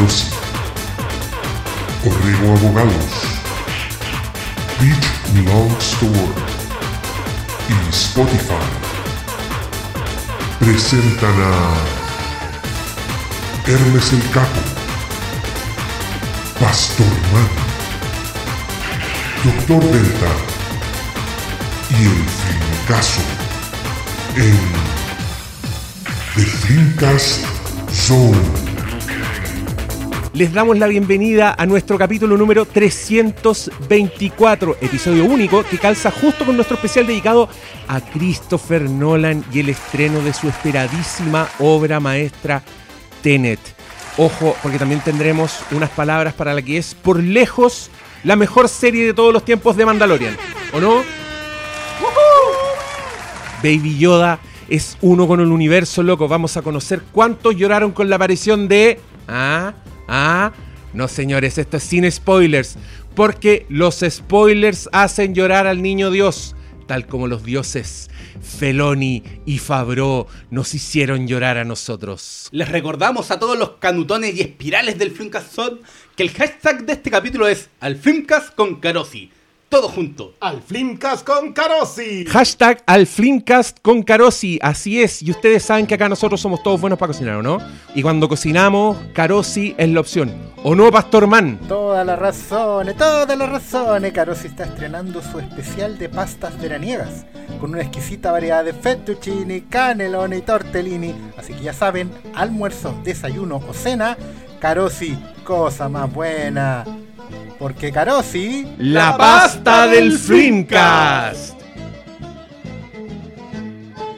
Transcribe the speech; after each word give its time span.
Carosi, 0.00 0.30
Corrego 2.02 2.56
Abogados, 2.56 3.14
Beach 4.80 5.08
Long 5.44 5.72
Store 5.78 6.32
y 7.68 7.72
Spotify. 7.90 8.66
Presentan 10.58 11.34
a 11.42 11.76
Hermes 13.66 14.12
el 14.14 14.22
Capo, 14.30 14.62
Pastor 16.58 17.06
Man, 17.32 17.50
Doctor 19.44 19.82
Delta. 19.92 20.32
Y 21.90 22.04
el 22.04 22.24
Filmcaso 22.40 23.20
en 24.36 24.58
The 26.36 26.44
Filmcast 26.44 27.44
Zone. 27.92 28.69
Les 30.40 30.52
damos 30.54 30.78
la 30.78 30.86
bienvenida 30.86 31.54
a 31.58 31.66
nuestro 31.66 31.98
capítulo 31.98 32.38
número 32.38 32.64
324, 32.64 34.78
episodio 34.80 35.26
único 35.26 35.62
que 35.64 35.76
calza 35.76 36.10
justo 36.10 36.46
con 36.46 36.56
nuestro 36.56 36.76
especial 36.76 37.06
dedicado 37.06 37.46
a 37.86 38.00
Christopher 38.00 38.88
Nolan 38.88 39.44
y 39.52 39.60
el 39.60 39.68
estreno 39.68 40.22
de 40.22 40.32
su 40.32 40.48
esperadísima 40.48 41.46
obra 41.58 42.00
maestra 42.00 42.62
Tenet. 43.22 43.60
Ojo, 44.16 44.56
porque 44.62 44.78
también 44.78 45.02
tendremos 45.02 45.60
unas 45.72 45.90
palabras 45.90 46.32
para 46.32 46.54
la 46.54 46.62
que 46.62 46.78
es 46.78 46.94
por 46.94 47.22
lejos 47.22 47.90
la 48.24 48.34
mejor 48.34 48.70
serie 48.70 49.04
de 49.04 49.12
todos 49.12 49.34
los 49.34 49.44
tiempos 49.44 49.76
de 49.76 49.84
Mandalorian, 49.84 50.38
¿o 50.72 50.80
no? 50.80 51.02
Baby 53.62 53.98
Yoda 53.98 54.40
es 54.70 54.96
uno 55.02 55.28
con 55.28 55.40
el 55.40 55.48
universo, 55.48 56.02
loco. 56.02 56.28
Vamos 56.28 56.56
a 56.56 56.62
conocer 56.62 57.02
cuántos 57.12 57.56
lloraron 57.56 57.92
con 57.92 58.08
la 58.08 58.16
aparición 58.16 58.68
de... 58.68 58.98
Ah, 59.28 59.74
ah. 60.10 60.52
No, 60.92 61.06
señores, 61.08 61.56
esto 61.56 61.76
es 61.76 61.84
sin 61.84 62.10
spoilers. 62.10 62.76
Porque 63.14 63.66
los 63.68 64.04
spoilers 64.08 64.88
hacen 64.92 65.34
llorar 65.34 65.66
al 65.66 65.82
niño 65.82 66.10
Dios. 66.10 66.56
Tal 66.86 67.06
como 67.06 67.28
los 67.28 67.44
dioses 67.44 68.10
Feloni 68.40 69.22
y 69.46 69.58
Fabro 69.58 70.26
nos 70.50 70.74
hicieron 70.74 71.26
llorar 71.26 71.58
a 71.58 71.64
nosotros. 71.64 72.48
Les 72.52 72.68
recordamos 72.68 73.30
a 73.30 73.38
todos 73.38 73.58
los 73.58 73.72
canutones 73.72 74.34
y 74.34 74.40
espirales 74.40 74.98
del 74.98 75.10
Filmcast 75.10 75.58
que 76.16 76.22
el 76.22 76.30
hashtag 76.30 76.84
de 76.84 76.94
este 76.94 77.10
capítulo 77.10 77.46
es 77.46 77.68
al 77.80 78.00
con 78.56 78.76
Carosi. 78.76 79.30
Todo 79.70 79.88
junto. 79.88 80.34
Al 80.40 80.60
Flimcast 80.60 81.24
con 81.24 81.52
Carosi. 81.52 82.24
Hashtag 82.24 82.82
al 82.86 83.06
Flimcast 83.06 83.78
con 83.80 84.02
Carosi, 84.02 84.58
así 84.60 85.00
es. 85.00 85.22
Y 85.22 85.30
ustedes 85.30 85.62
saben 85.62 85.86
que 85.86 85.94
acá 85.94 86.08
nosotros 86.08 86.40
somos 86.40 86.60
todos 86.60 86.80
buenos 86.80 86.98
para 86.98 87.12
cocinar, 87.12 87.36
¿o 87.36 87.42
no? 87.44 87.58
Y 87.94 88.02
cuando 88.02 88.28
cocinamos, 88.28 88.98
Carosi 89.14 89.76
es 89.78 89.88
la 89.90 90.00
opción. 90.00 90.34
¿O 90.64 90.74
no, 90.74 90.90
Pastor 90.90 91.28
Man? 91.28 91.60
Todas 91.68 92.04
las 92.04 92.18
razones, 92.18 92.96
todas 92.96 93.38
las 93.38 93.48
razones. 93.48 94.12
Carosi 94.12 94.48
está 94.48 94.64
estrenando 94.64 95.22
su 95.22 95.38
especial 95.38 95.96
de 95.98 96.08
pastas 96.08 96.60
veraniegas 96.60 97.24
con 97.60 97.70
una 97.70 97.82
exquisita 97.82 98.32
variedad 98.32 98.64
de 98.64 98.72
fettuccini, 98.72 99.60
canelone 99.62 100.38
y 100.38 100.42
tortellini. 100.42 101.14
Así 101.36 101.54
que 101.54 101.62
ya 101.62 101.72
saben, 101.72 102.10
almuerzo, 102.34 102.92
desayuno 103.04 103.62
o 103.68 103.72
cena, 103.72 104.18
Carosi, 104.58 105.16
cosa 105.44 105.88
más 105.88 106.12
buena. 106.12 106.84
Porque 107.60 107.92
Carosi... 107.92 108.66
La 108.78 109.18
pasta 109.18 109.86
del 109.86 110.12
Flimcast. 110.18 111.60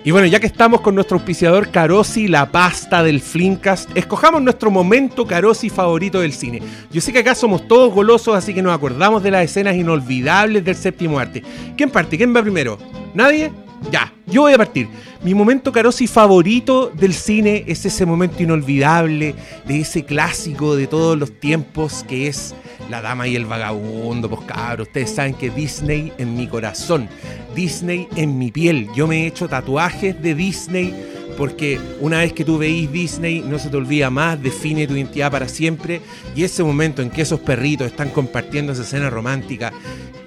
Y 0.05 0.13
bueno, 0.13 0.29
ya 0.29 0.39
que 0.39 0.47
estamos 0.47 0.81
con 0.81 0.95
nuestro 0.95 1.17
auspiciador 1.17 1.69
Carosi, 1.73 2.29
la 2.29 2.53
pasta 2.53 3.03
del 3.03 3.21
Flimcast, 3.21 3.91
escojamos 3.97 4.43
nuestro 4.43 4.71
momento 4.71 5.27
Carosi 5.27 5.71
favorito 5.71 6.21
del 6.21 6.33
cine. 6.33 6.63
Yo 6.93 7.01
sé 7.01 7.13
que 7.13 7.19
acá 7.19 7.35
somos 7.35 7.67
todos 7.67 7.93
golosos, 7.93 8.37
así 8.37 8.55
que 8.55 8.63
nos 8.63 8.75
acordamos 8.75 9.25
de 9.25 9.33
las 9.33 9.45
escenas 9.45 9.75
inolvidables 9.75 10.65
del 10.65 10.77
séptimo 10.77 11.19
arte. 11.19 11.43
¿Quién 11.77 11.91
parte? 11.91 12.17
¿Quién 12.17 12.35
va 12.35 12.43
primero? 12.43 12.79
¿Nadie? 13.13 13.51
Ya, 13.91 14.13
yo 14.27 14.43
voy 14.43 14.53
a 14.53 14.59
partir. 14.59 14.89
Mi 15.23 15.35
momento 15.35 15.73
Carosi 15.73 16.07
favorito 16.07 16.91
del 16.95 17.15
cine 17.15 17.65
es 17.67 17.85
ese 17.85 18.07
momento 18.07 18.43
inolvidable 18.43 19.35
de 19.67 19.81
ese 19.81 20.05
clásico 20.05 20.77
de 20.77 20.87
todos 20.87 21.19
los 21.19 21.39
tiempos 21.41 22.05
que 22.09 22.29
es 22.29 22.55
La 22.91 23.01
Dama 23.01 23.29
y 23.29 23.37
el 23.37 23.47
Vagabundo. 23.47 24.29
Pues 24.29 24.43
cabros, 24.43 24.89
ustedes 24.89 25.11
saben 25.11 25.35
que 25.35 25.51
Disney 25.51 26.13
en 26.19 26.37
mi 26.37 26.47
corazón, 26.47 27.09
Disney 27.55 28.09
en 28.17 28.39
mi 28.39 28.51
piel. 28.51 28.89
Yo 28.95 29.07
me 29.07 29.25
he 29.25 29.27
hecho 29.27 29.49
tatuajes 29.49 30.21
de 30.23 30.35
Disney 30.35 30.95
porque 31.37 31.81
una 32.01 32.19
vez 32.19 32.33
que 32.33 32.45
tú 32.45 32.59
veís 32.59 32.91
Disney 32.91 33.41
no 33.41 33.59
se 33.59 33.69
te 33.69 33.77
olvida 33.77 34.11
más, 34.11 34.43
define 34.43 34.87
tu 34.87 34.95
identidad 34.95 35.31
para 35.31 35.49
siempre 35.49 36.01
y 36.35 36.45
ese 36.45 36.63
momento 36.63 37.03
en 37.03 37.11
que 37.11 37.23
esos 37.23 37.41
perritos 37.41 37.87
están 37.87 38.11
compartiendo 38.11 38.73
esa 38.73 38.83
escena 38.83 39.11
romántica 39.11 39.73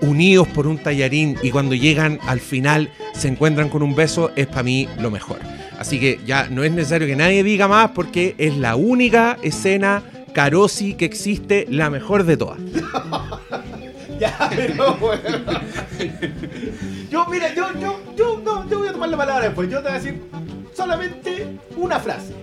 unidos 0.02 0.48
por 0.50 0.68
un 0.68 0.78
tallarín 0.78 1.38
y 1.42 1.52
cuando 1.52 1.76
llegan 1.76 2.20
al 2.28 2.40
final 2.40 2.92
se 3.14 3.28
encuentran 3.28 3.70
con 3.70 3.84
un 3.84 3.96
beso 3.96 4.32
es 4.36 4.48
para 4.48 4.64
mí 4.64 4.88
lo 5.00 5.12
mejor. 5.12 5.40
Así 5.80 6.00
que 6.00 6.20
ya 6.26 6.48
no 6.50 6.64
es 6.64 6.72
necesario 6.72 7.08
que 7.08 7.16
nadie 7.16 7.44
diga 7.44 7.68
más 7.68 7.92
porque 7.92 8.36
es 8.38 8.58
la 8.58 8.76
única 8.76 9.38
escena 9.42 10.04
Carosi 10.34 10.96
que 10.96 11.06
existe, 11.06 11.66
la 11.70 11.90
mejor 11.90 12.26
de 12.26 12.38
todas. 12.38 12.60
Ya, 14.20 14.50
pero 14.56 14.96
bueno. 14.96 15.22
Yo, 17.10 17.26
mira, 17.28 17.54
yo, 17.54 17.68
yo, 17.80 18.02
yo, 18.16 18.42
no, 18.44 18.70
yo 18.70 18.80
voy 18.80 18.88
a 18.88 18.92
tomar 18.94 19.10
la 19.10 19.18
palabra 19.18 19.46
después. 19.46 19.70
Yo 19.70 19.78
te 19.78 19.84
voy 19.84 19.92
a 19.92 19.96
decir 19.96 20.22
solamente 20.76 21.58
una 21.78 22.00
frase. 22.00 22.34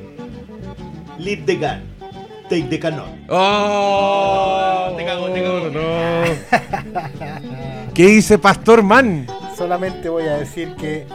Lead 1.19 1.45
the 1.45 1.57
gun. 1.57 1.83
Take 2.49 2.69
the 2.69 2.79
canon. 2.79 3.25
¡Oh! 3.29 4.93
Te 4.97 5.05
cago, 5.05 5.29
te 5.31 5.43
cago. 5.43 5.71
No. 5.71 5.83
¿Qué 7.95 8.07
dice 8.07 8.39
Pastor 8.39 8.83
Man? 8.83 9.27
Solamente 9.57 10.09
voy 10.09 10.25
a 10.25 10.39
decir 10.39 10.75
que 10.77 11.07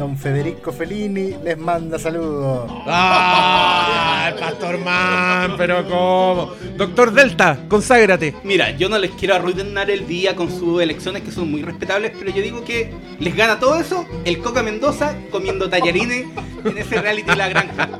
don 0.00 0.16
Federico 0.16 0.72
Fellini 0.72 1.34
les 1.44 1.58
manda 1.58 1.98
saludos. 1.98 2.70
¡Ah! 2.86 4.30
el 4.32 4.34
Pastor 4.40 4.78
Man, 4.78 5.56
pero 5.58 5.86
¿cómo? 5.86 6.54
Doctor 6.74 7.12
Delta, 7.12 7.66
conságrate. 7.68 8.34
Mira, 8.42 8.70
yo 8.70 8.88
no 8.88 8.96
les 8.96 9.10
quiero 9.10 9.34
arruinar 9.34 9.90
el 9.90 10.06
día 10.06 10.34
con 10.34 10.50
sus 10.50 10.80
elecciones 10.80 11.22
que 11.22 11.30
son 11.30 11.50
muy 11.50 11.60
respetables, 11.60 12.12
pero 12.18 12.30
yo 12.30 12.42
digo 12.42 12.64
que 12.64 12.90
les 13.18 13.36
gana 13.36 13.60
todo 13.60 13.78
eso 13.78 14.06
el 14.24 14.38
Coca 14.38 14.62
Mendoza 14.62 15.14
comiendo 15.30 15.68
tallarines 15.68 16.24
en 16.64 16.78
ese 16.78 16.98
reality 16.98 17.28
de 17.28 17.36
la 17.36 17.48
granja. 17.50 17.90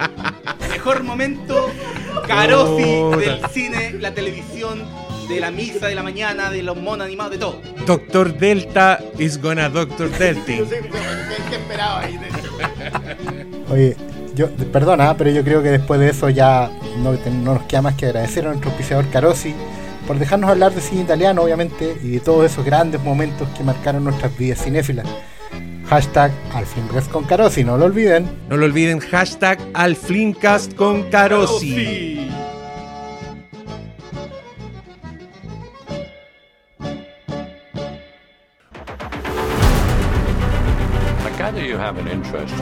Mejor 0.70 1.02
momento, 1.02 1.68
Carosi 2.26 3.18
del 3.18 3.46
cine, 3.52 3.92
la 4.00 4.14
televisión, 4.14 4.88
de 5.30 5.40
la 5.40 5.50
misa 5.50 5.86
de 5.86 5.94
la 5.94 6.02
mañana, 6.02 6.50
de 6.50 6.62
los 6.62 6.76
monos 6.76 7.06
animados, 7.06 7.32
de 7.32 7.38
todo. 7.38 7.60
Doctor 7.86 8.36
Delta 8.36 8.98
is 9.18 9.40
gonna 9.40 9.68
Doctor 9.68 10.10
Delta. 10.18 10.52
Yo 10.56 10.66
sé 10.66 10.80
qué 11.48 11.56
esperaba 11.56 12.00
ahí. 12.00 12.18
de- 12.18 12.30
Oye, 13.72 13.96
yo, 14.34 14.48
perdona, 14.72 15.16
pero 15.16 15.30
yo 15.30 15.44
creo 15.44 15.62
que 15.62 15.70
después 15.70 16.00
de 16.00 16.10
eso 16.10 16.28
ya 16.28 16.70
no, 16.98 17.12
nos 17.42 17.62
queda 17.64 17.82
más 17.82 17.94
que 17.94 18.06
agradecer 18.06 18.44
a 18.44 18.48
nuestro 18.48 18.70
auspiciador 18.70 19.08
Carosi 19.10 19.54
por 20.06 20.18
dejarnos 20.18 20.50
hablar 20.50 20.72
de 20.74 20.80
cine 20.80 21.02
italiano, 21.02 21.42
obviamente, 21.42 21.96
y 22.02 22.08
de 22.10 22.20
todos 22.20 22.50
esos 22.50 22.64
grandes 22.64 23.00
momentos 23.02 23.48
que 23.56 23.62
marcaron 23.62 24.02
nuestras 24.04 24.36
vidas 24.36 24.62
cinéfilas. 24.64 25.06
Hashtag 25.88 26.32
al 26.54 26.66
Filmcast 26.66 27.10
con 27.10 27.24
Carosi, 27.24 27.64
no 27.64 27.76
lo 27.76 27.84
olviden. 27.86 28.28
No 28.48 28.56
lo 28.56 28.64
olviden, 28.66 28.98
hashtag 29.00 29.58
al 29.74 29.94
Flimcast 29.96 30.74
con 30.74 31.04
Carosi. 31.10 32.28
Have 41.80 41.96
an 41.96 42.08
interest 42.08 42.52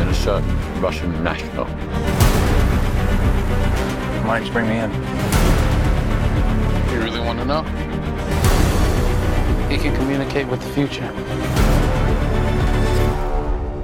in 0.00 0.06
a 0.06 0.14
certain 0.14 0.80
Russian 0.80 1.10
national. 1.24 1.64
Why 4.24 4.38
don't 4.38 4.46
you 4.46 4.52
bring 4.52 4.68
me 4.68 4.78
in? 4.78 4.92
You 6.92 7.02
really 7.02 7.18
want 7.18 7.40
to 7.40 7.44
know? 7.44 7.62
He 9.68 9.76
can 9.76 9.92
communicate 9.96 10.46
with 10.46 10.62
the 10.62 10.68
future. 10.68 11.08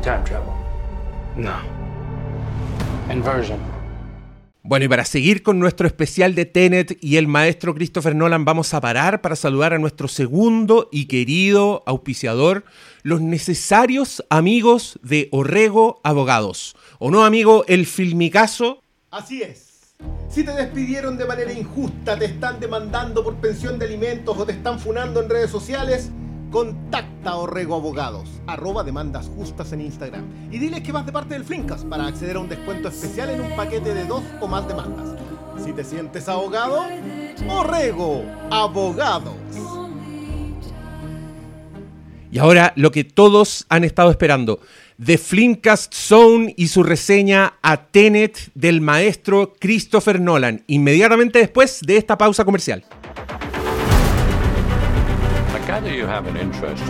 Time 0.03 0.25
travel. 0.25 0.57
No. 1.35 1.61
Inversion. 3.11 3.72
Bueno, 4.65 4.85
y 4.85 4.89
para 4.89 5.05
seguir 5.05 5.43
con 5.43 5.59
nuestro 5.59 5.89
especial 5.89 6.37
de 6.37 6.47
Tenet 6.47 6.97
y 7.03 7.17
el 7.17 7.27
maestro 7.27 7.75
Christopher 7.75 8.15
Nolan, 8.15 8.45
vamos 8.45 8.73
a 8.75 8.81
parar 8.81 9.21
para 9.21 9.35
saludar 9.35 9.73
a 9.73 9.79
nuestro 9.79 10.07
segundo 10.07 10.89
y 10.93 11.07
querido 11.07 11.83
auspiciador, 11.85 12.65
los 13.03 13.21
necesarios 13.21 14.25
amigos 14.31 15.01
de 15.03 15.29
Orrego 15.33 16.01
Abogados. 16.05 16.77
¿O 17.01 17.11
no, 17.11 17.25
amigo, 17.25 17.65
el 17.67 17.87
filmicazo? 17.87 18.85
Así 19.11 19.43
es. 19.43 19.95
Si 20.29 20.45
te 20.45 20.53
despidieron 20.53 21.19
de 21.19 21.25
manera 21.25 21.53
injusta, 21.53 22.17
te 22.17 22.27
están 22.27 22.61
demandando 22.61 23.25
por 23.25 23.35
pensión 23.39 23.81
de 23.81 23.87
alimentos 23.87 24.39
o 24.39 24.47
te 24.47 24.53
están 24.53 24.79
funando 24.79 25.21
en 25.21 25.29
redes 25.29 25.51
sociales, 25.51 26.11
Contacta 26.53 27.31
a 27.31 27.37
Orrego 27.37 27.77
Abogados, 27.77 28.29
arroba 28.47 28.85
demandas 28.85 29.27
justas 29.27 29.73
en 29.73 29.81
Instagram 29.81 30.51
y 30.53 30.59
diles 30.59 30.83
que 30.83 30.93
vas 30.93 31.07
de 31.07 31.11
parte 31.11 31.33
del 31.33 31.45
Flinkas 31.45 31.83
para 31.83 32.07
acceder 32.07 32.37
a 32.37 32.41
un 32.41 32.49
descuento 32.51 32.89
especial 32.89 33.31
en 33.31 33.41
un 33.41 33.57
paquete 33.57 33.95
de 33.95 34.05
dos 34.05 34.23
o 34.39 34.47
más 34.47 34.69
demandas. 34.69 35.17
Si 35.65 35.73
te 35.73 35.83
sientes 35.83 36.29
ahogado, 36.29 36.85
Orrego 37.49 38.23
Abogados. 38.51 39.35
Y 42.31 42.39
ahora 42.39 42.75
lo 42.77 42.91
que 42.91 43.05
todos 43.05 43.65
han 43.71 43.85
estado 43.85 44.11
esperando. 44.11 44.61
The 45.03 45.17
Flimcast 45.17 45.95
Zone 45.95 46.55
y 46.59 46.69
su 46.69 46.83
reseña 46.83 47.55
a 47.63 47.87
Tenet 47.87 48.51
del 48.55 48.83
maestro 48.83 49.55
Christopher 49.59 50.21
Nolan. 50.21 50.65
Inmediatamente 50.67 51.39
después 51.39 51.81
de 51.81 51.97
esta 51.97 52.19
pausa 52.19 52.45
comercial. 52.45 52.85
Gather 55.73 55.95
you 55.95 56.05
have 56.07 56.27
an 56.27 56.37
interest 56.37 56.83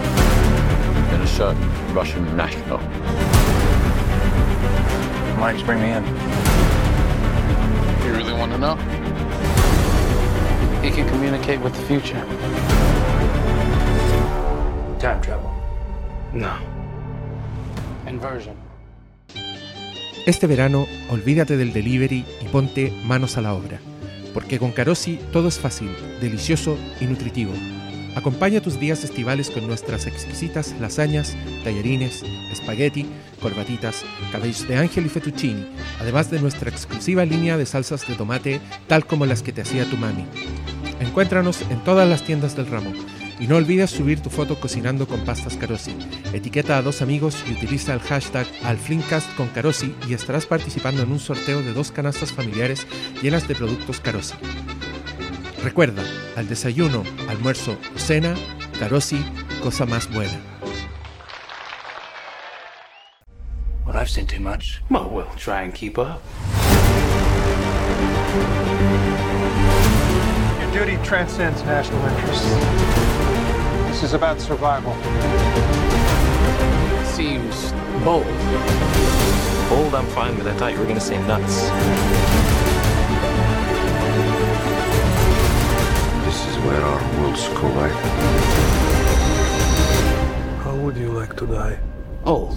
in 1.14 1.20
a 1.20 1.26
certain 1.28 1.94
Russian 1.94 2.24
national. 2.36 2.80
You 5.38 5.64
bring 5.64 5.80
me 5.80 5.92
in? 5.92 6.04
You 8.04 8.12
really 8.12 8.32
want 8.32 8.50
to 8.50 8.58
know? 8.58 8.74
He 10.82 10.90
can 10.90 11.08
communicate 11.08 11.60
with 11.60 11.74
the 11.74 11.82
future. 11.82 12.20
Time 14.98 15.20
travel. 15.22 15.52
No. 16.32 16.56
Inversion. 18.08 18.56
Este 20.26 20.48
verano, 20.48 20.88
olvídate 21.08 21.56
del 21.56 21.72
delivery 21.72 22.24
y 22.40 22.48
ponte 22.48 22.92
manos 23.04 23.36
a 23.36 23.42
la 23.42 23.54
obra. 23.54 23.78
Porque 24.34 24.58
con 24.58 24.72
Carosi 24.72 25.20
todo 25.32 25.46
es 25.46 25.60
fácil, 25.60 25.94
delicioso 26.20 26.76
y 27.00 27.04
nutritivo. 27.04 27.52
Acompaña 28.14 28.60
tus 28.60 28.78
días 28.78 29.04
estivales 29.04 29.50
con 29.50 29.66
nuestras 29.66 30.06
exquisitas 30.06 30.74
lasañas, 30.78 31.34
tallarines, 31.64 32.22
espagueti, 32.52 33.06
corbatitas, 33.40 34.04
cabellos 34.30 34.68
de 34.68 34.76
ángel 34.76 35.06
y 35.06 35.08
fettuccini, 35.08 35.66
además 35.98 36.30
de 36.30 36.40
nuestra 36.40 36.70
exclusiva 36.70 37.24
línea 37.24 37.56
de 37.56 37.64
salsas 37.64 38.06
de 38.06 38.14
tomate, 38.14 38.60
tal 38.86 39.06
como 39.06 39.24
las 39.24 39.42
que 39.42 39.52
te 39.52 39.62
hacía 39.62 39.88
tu 39.88 39.96
mami. 39.96 40.26
Encuéntranos 41.00 41.62
en 41.62 41.82
todas 41.84 42.08
las 42.08 42.22
tiendas 42.22 42.54
del 42.54 42.66
ramo. 42.66 42.92
Y 43.40 43.48
no 43.48 43.56
olvides 43.56 43.90
subir 43.90 44.20
tu 44.20 44.30
foto 44.30 44.60
cocinando 44.60 45.08
con 45.08 45.24
pastas 45.24 45.56
Carosi. 45.56 45.96
Etiqueta 46.32 46.76
a 46.76 46.82
dos 46.82 47.02
amigos 47.02 47.42
y 47.48 47.52
utiliza 47.52 47.92
el 47.92 47.98
hashtag 47.98 48.46
AlFlinkcast 48.62 49.34
con 49.34 49.48
Carosi 49.48 49.96
y 50.08 50.14
estarás 50.14 50.46
participando 50.46 51.02
en 51.02 51.10
un 51.10 51.18
sorteo 51.18 51.60
de 51.60 51.72
dos 51.72 51.90
canastas 51.90 52.30
familiares 52.30 52.86
llenas 53.20 53.48
de 53.48 53.56
productos 53.56 53.98
Carosi. 53.98 54.34
Recuerda, 55.62 56.02
al 56.36 56.48
desayuno, 56.48 57.04
almuerzo 57.28 57.78
o 57.94 57.98
cena, 57.98 58.34
Carosi, 58.80 59.24
cosa 59.62 59.86
más 59.86 60.08
buena. 60.12 60.40
Well, 63.86 63.96
I've 63.96 64.10
seen 64.10 64.26
too 64.26 64.40
much. 64.40 64.82
Well, 64.90 65.08
we'll 65.08 65.26
try 65.36 65.62
and 65.62 65.72
keep 65.72 65.98
up. 65.98 66.20
Your 70.60 70.72
duty 70.72 70.98
transcends 71.04 71.62
national 71.62 72.04
interests. 72.08 72.48
This 73.86 74.02
is 74.02 74.14
about 74.14 74.40
survival. 74.40 74.94
Seems 77.14 77.72
bold. 78.04 78.26
Bold, 79.68 79.94
I'm 79.94 80.06
fine 80.08 80.36
with. 80.36 80.48
I 80.48 80.54
thought 80.58 80.72
you 80.72 80.78
were 80.78 80.86
going 80.86 80.98
to 80.98 81.00
say 81.00 81.18
nuts. 81.28 82.61
Where 86.64 86.82
our 86.82 87.00
worlds 87.18 87.48
collide. 87.54 87.92
How 90.64 90.74
would 90.76 90.96
you 90.96 91.12
like 91.12 91.34
to 91.36 91.46
die? 91.46 91.78
Old. 92.24 92.56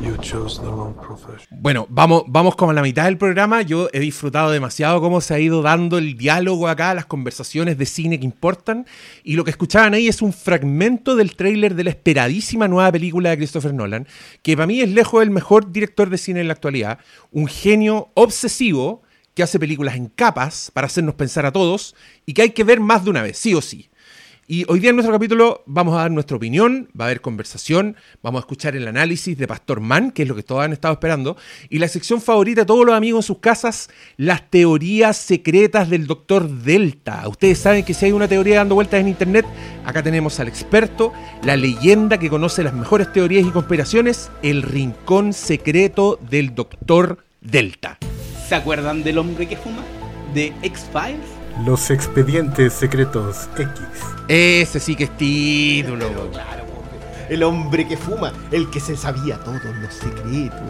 You 0.00 0.16
chose 0.18 0.60
the 0.60 0.68
wrong 0.68 0.94
profession. 0.94 1.58
Bueno, 1.60 1.86
vamos, 1.88 2.24
vamos 2.26 2.56
como 2.56 2.72
a 2.72 2.74
la 2.74 2.82
mitad 2.82 3.04
del 3.04 3.18
programa. 3.18 3.62
Yo 3.62 3.88
he 3.92 4.00
disfrutado 4.00 4.50
demasiado 4.50 5.00
cómo 5.00 5.20
se 5.20 5.34
ha 5.34 5.38
ido 5.38 5.62
dando 5.62 5.98
el 5.98 6.16
diálogo 6.16 6.66
acá, 6.66 6.92
las 6.94 7.06
conversaciones 7.06 7.78
de 7.78 7.86
cine 7.86 8.18
que 8.18 8.24
importan. 8.24 8.84
Y 9.22 9.36
lo 9.36 9.44
que 9.44 9.50
escuchaban 9.50 9.94
ahí 9.94 10.08
es 10.08 10.20
un 10.20 10.32
fragmento 10.32 11.14
del 11.14 11.36
tráiler 11.36 11.76
de 11.76 11.84
la 11.84 11.90
esperadísima 11.90 12.66
nueva 12.66 12.90
película 12.90 13.30
de 13.30 13.36
Christopher 13.36 13.74
Nolan, 13.74 14.08
que 14.42 14.56
para 14.56 14.66
mí 14.66 14.80
es 14.80 14.88
lejos 14.88 15.22
el 15.22 15.30
mejor 15.30 15.70
director 15.70 16.10
de 16.10 16.18
cine 16.18 16.40
en 16.40 16.48
la 16.48 16.54
actualidad. 16.54 16.98
Un 17.30 17.46
genio 17.46 18.10
obsesivo 18.14 19.02
que 19.34 19.42
hace 19.42 19.58
películas 19.58 19.96
en 19.96 20.06
capas 20.06 20.70
para 20.72 20.86
hacernos 20.86 21.14
pensar 21.14 21.46
a 21.46 21.52
todos 21.52 21.94
y 22.26 22.34
que 22.34 22.42
hay 22.42 22.50
que 22.50 22.64
ver 22.64 22.80
más 22.80 23.04
de 23.04 23.10
una 23.10 23.22
vez, 23.22 23.38
sí 23.38 23.54
o 23.54 23.60
sí. 23.60 23.88
Y 24.48 24.64
hoy 24.68 24.80
día 24.80 24.90
en 24.90 24.96
nuestro 24.96 25.14
capítulo 25.14 25.62
vamos 25.66 25.94
a 25.94 25.98
dar 25.98 26.10
nuestra 26.10 26.36
opinión, 26.36 26.88
va 27.00 27.04
a 27.04 27.08
haber 27.08 27.20
conversación, 27.20 27.96
vamos 28.22 28.40
a 28.40 28.42
escuchar 28.42 28.74
el 28.74 28.88
análisis 28.88 29.38
de 29.38 29.46
Pastor 29.46 29.80
Mann, 29.80 30.10
que 30.10 30.24
es 30.24 30.28
lo 30.28 30.34
que 30.34 30.42
todos 30.42 30.64
han 30.64 30.72
estado 30.72 30.94
esperando, 30.94 31.36
y 31.70 31.78
la 31.78 31.86
sección 31.86 32.20
favorita 32.20 32.62
de 32.62 32.66
todos 32.66 32.84
los 32.84 32.94
amigos 32.94 33.24
en 33.24 33.26
sus 33.28 33.38
casas, 33.38 33.88
las 34.16 34.50
teorías 34.50 35.16
secretas 35.16 35.88
del 35.88 36.08
Doctor 36.08 36.48
Delta. 36.48 37.26
Ustedes 37.28 37.60
saben 37.60 37.84
que 37.84 37.94
si 37.94 38.06
hay 38.06 38.12
una 38.12 38.28
teoría 38.28 38.56
dando 38.56 38.74
vueltas 38.74 39.00
en 39.00 39.08
internet, 39.08 39.46
acá 39.86 40.02
tenemos 40.02 40.38
al 40.40 40.48
experto, 40.48 41.12
la 41.44 41.56
leyenda 41.56 42.18
que 42.18 42.28
conoce 42.28 42.64
las 42.64 42.74
mejores 42.74 43.12
teorías 43.12 43.46
y 43.46 43.50
conspiraciones, 43.52 44.30
el 44.42 44.62
rincón 44.62 45.32
secreto 45.32 46.18
del 46.20 46.54
Doctor 46.54 47.24
Delta. 47.40 47.98
¿Se 48.52 48.56
acuerdan 48.56 49.02
del 49.02 49.16
hombre 49.16 49.48
que 49.48 49.56
fuma? 49.56 49.80
¿De 50.34 50.52
X-Files? 50.60 51.24
Los 51.64 51.90
expedientes 51.90 52.74
secretos 52.74 53.48
X. 53.56 53.66
Ese 54.28 54.78
sí 54.78 54.94
que 54.94 55.04
es 55.04 55.16
título. 55.16 56.30
El 57.30 57.44
hombre 57.44 57.88
que 57.88 57.96
fuma, 57.96 58.30
el 58.50 58.68
que 58.70 58.78
se 58.78 58.94
sabía 58.94 59.38
todos 59.38 59.64
los 59.64 59.94
secretos. 59.94 60.60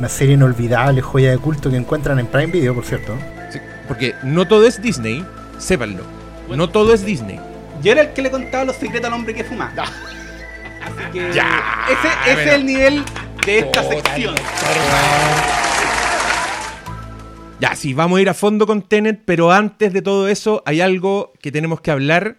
Una 0.00 0.08
serie 0.08 0.34
inolvidable, 0.34 1.00
joya 1.00 1.30
de 1.30 1.38
culto 1.38 1.70
que 1.70 1.76
encuentran 1.76 2.18
en 2.18 2.26
Prime 2.26 2.48
Video, 2.50 2.74
por 2.74 2.84
cierto. 2.84 3.14
Sí, 3.52 3.60
porque 3.86 4.16
no 4.24 4.48
todo 4.48 4.66
es 4.66 4.82
Disney, 4.82 5.24
sépanlo. 5.58 6.02
No 6.48 6.68
todo 6.68 6.92
es 6.92 7.04
Disney. 7.04 7.38
Yo 7.84 7.92
era 7.92 8.00
el 8.00 8.12
que 8.14 8.22
le 8.22 8.32
contaba 8.32 8.64
los 8.64 8.74
secretos 8.74 9.06
al 9.06 9.12
hombre 9.12 9.32
que 9.32 9.44
fuma. 9.44 9.72
Así 9.76 11.12
que 11.12 11.32
Ya, 11.32 11.86
ese, 11.88 12.08
ese 12.08 12.34
pero- 12.34 12.40
es 12.40 12.54
el 12.56 12.66
nivel 12.66 13.04
de 13.46 13.58
esta 13.60 13.84
sección. 13.84 14.34
Ya, 17.60 17.74
sí, 17.74 17.92
vamos 17.92 18.18
a 18.18 18.22
ir 18.22 18.28
a 18.28 18.34
fondo 18.34 18.68
con 18.68 18.82
Tenet, 18.82 19.22
pero 19.24 19.50
antes 19.50 19.92
de 19.92 20.00
todo 20.00 20.28
eso 20.28 20.62
hay 20.64 20.80
algo 20.80 21.32
que 21.40 21.50
tenemos 21.50 21.80
que 21.80 21.90
hablar 21.90 22.38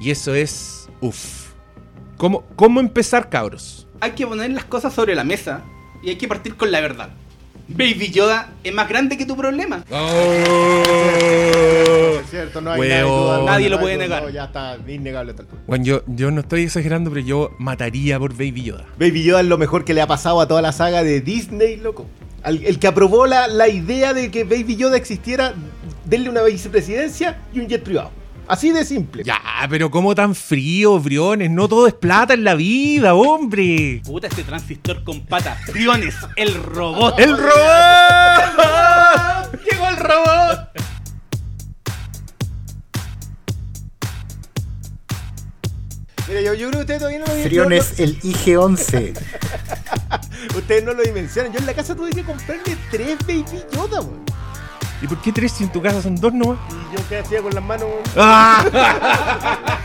y 0.00 0.10
eso 0.10 0.34
es, 0.34 0.88
uff, 1.00 1.50
¿cómo, 2.16 2.44
cómo 2.56 2.80
empezar, 2.80 3.30
cabros? 3.30 3.86
Hay 4.00 4.12
que 4.12 4.26
poner 4.26 4.50
las 4.50 4.64
cosas 4.64 4.92
sobre 4.92 5.14
la 5.14 5.22
mesa 5.22 5.62
y 6.02 6.10
hay 6.10 6.16
que 6.16 6.26
partir 6.26 6.56
con 6.56 6.72
la 6.72 6.80
verdad. 6.80 7.10
Baby 7.68 8.10
Yoda 8.10 8.48
es 8.64 8.72
más 8.72 8.88
grande 8.88 9.16
que 9.18 9.26
tu 9.26 9.36
problema. 9.36 9.84
Es 12.20 12.30
cierto, 12.30 12.60
no 12.60 12.70
hay 12.72 12.80
nadie, 12.88 13.02
duda, 13.02 13.42
Nadie 13.44 13.68
no 13.70 13.76
lo 13.76 13.80
puede 13.80 13.94
duda, 13.96 14.04
negar. 14.06 14.22
no, 14.22 14.30
ya 14.30 14.44
está 14.44 14.78
innegable 14.88 15.34
tal 15.34 15.46
cual. 15.46 15.60
Bueno, 15.66 15.84
yo, 15.84 16.02
yo 16.06 16.30
no 16.30 16.40
estoy 16.40 16.62
exagerando, 16.62 17.10
pero 17.10 17.24
yo 17.24 17.50
mataría 17.58 18.18
por 18.18 18.32
Baby 18.32 18.62
Yoda. 18.64 18.86
Baby 18.98 19.22
Yoda 19.24 19.40
es 19.40 19.46
lo 19.46 19.58
mejor 19.58 19.84
que 19.84 19.94
le 19.94 20.00
ha 20.00 20.06
pasado 20.06 20.40
a 20.40 20.48
toda 20.48 20.62
la 20.62 20.72
saga 20.72 21.02
de 21.02 21.20
Disney, 21.20 21.76
loco. 21.76 22.06
Al- 22.42 22.64
el 22.64 22.78
que 22.78 22.86
aprobó 22.86 23.26
la, 23.26 23.48
la 23.48 23.68
idea 23.68 24.14
de 24.14 24.30
que 24.30 24.44
Baby 24.44 24.76
Yoda 24.76 24.96
existiera, 24.96 25.54
denle 26.04 26.30
una 26.30 26.42
vicepresidencia 26.42 27.38
y 27.52 27.60
un 27.60 27.68
jet 27.68 27.82
privado. 27.82 28.10
Así 28.48 28.72
de 28.72 28.84
simple. 28.84 29.22
Ya, 29.24 29.40
pero 29.68 29.90
¿cómo 29.90 30.14
tan 30.14 30.34
frío, 30.34 30.98
briones? 30.98 31.50
No 31.50 31.68
todo 31.68 31.86
es 31.86 31.94
plata 31.94 32.32
en 32.34 32.44
la 32.44 32.54
vida, 32.54 33.14
hombre. 33.14 34.00
Puta, 34.04 34.26
este 34.26 34.42
transistor 34.42 35.04
con 35.04 35.20
patas. 35.26 35.58
Briones, 35.72 36.14
el 36.36 36.54
robot. 36.54 37.18
¡El 37.18 37.36
robot! 37.36 37.52
¡Llegó 39.70 39.88
el 39.88 39.96
robot! 39.98 40.68
Mira, 46.28 46.40
yo, 46.42 46.52
yo 46.54 46.68
creo 46.68 46.70
que 46.72 46.78
ustedes 46.80 46.98
todavía 47.00 47.20
no 47.20 47.26
lo 47.26 47.32
Friones, 47.42 48.00
el 48.00 48.20
IG-11. 48.20 49.14
no- 49.14 49.20
Ustedes 50.58 50.84
no 50.84 50.92
lo 50.92 51.02
dimensionan. 51.02 51.52
Yo 51.52 51.58
en 51.58 51.66
la 51.66 51.74
casa 51.74 51.94
tuve 51.94 52.10
que 52.10 52.22
comprarle 52.22 52.76
tres 52.90 53.18
Baby 53.26 53.44
Yoda, 53.72 54.00
weón. 54.02 54.27
¿Y 55.00 55.06
por 55.06 55.20
qué 55.22 55.32
tres 55.32 55.52
si 55.52 55.64
en 55.64 55.72
tu 55.72 55.80
casa 55.80 56.02
son 56.02 56.16
dos 56.16 56.32
nomás? 56.32 56.58
Y 56.70 56.96
yo 56.96 57.08
qué 57.08 57.18
hacía 57.18 57.40
con 57.42 57.54
las 57.54 57.64
manos. 57.64 57.84
weón? 57.84 58.02
¡Ah! 58.16 58.64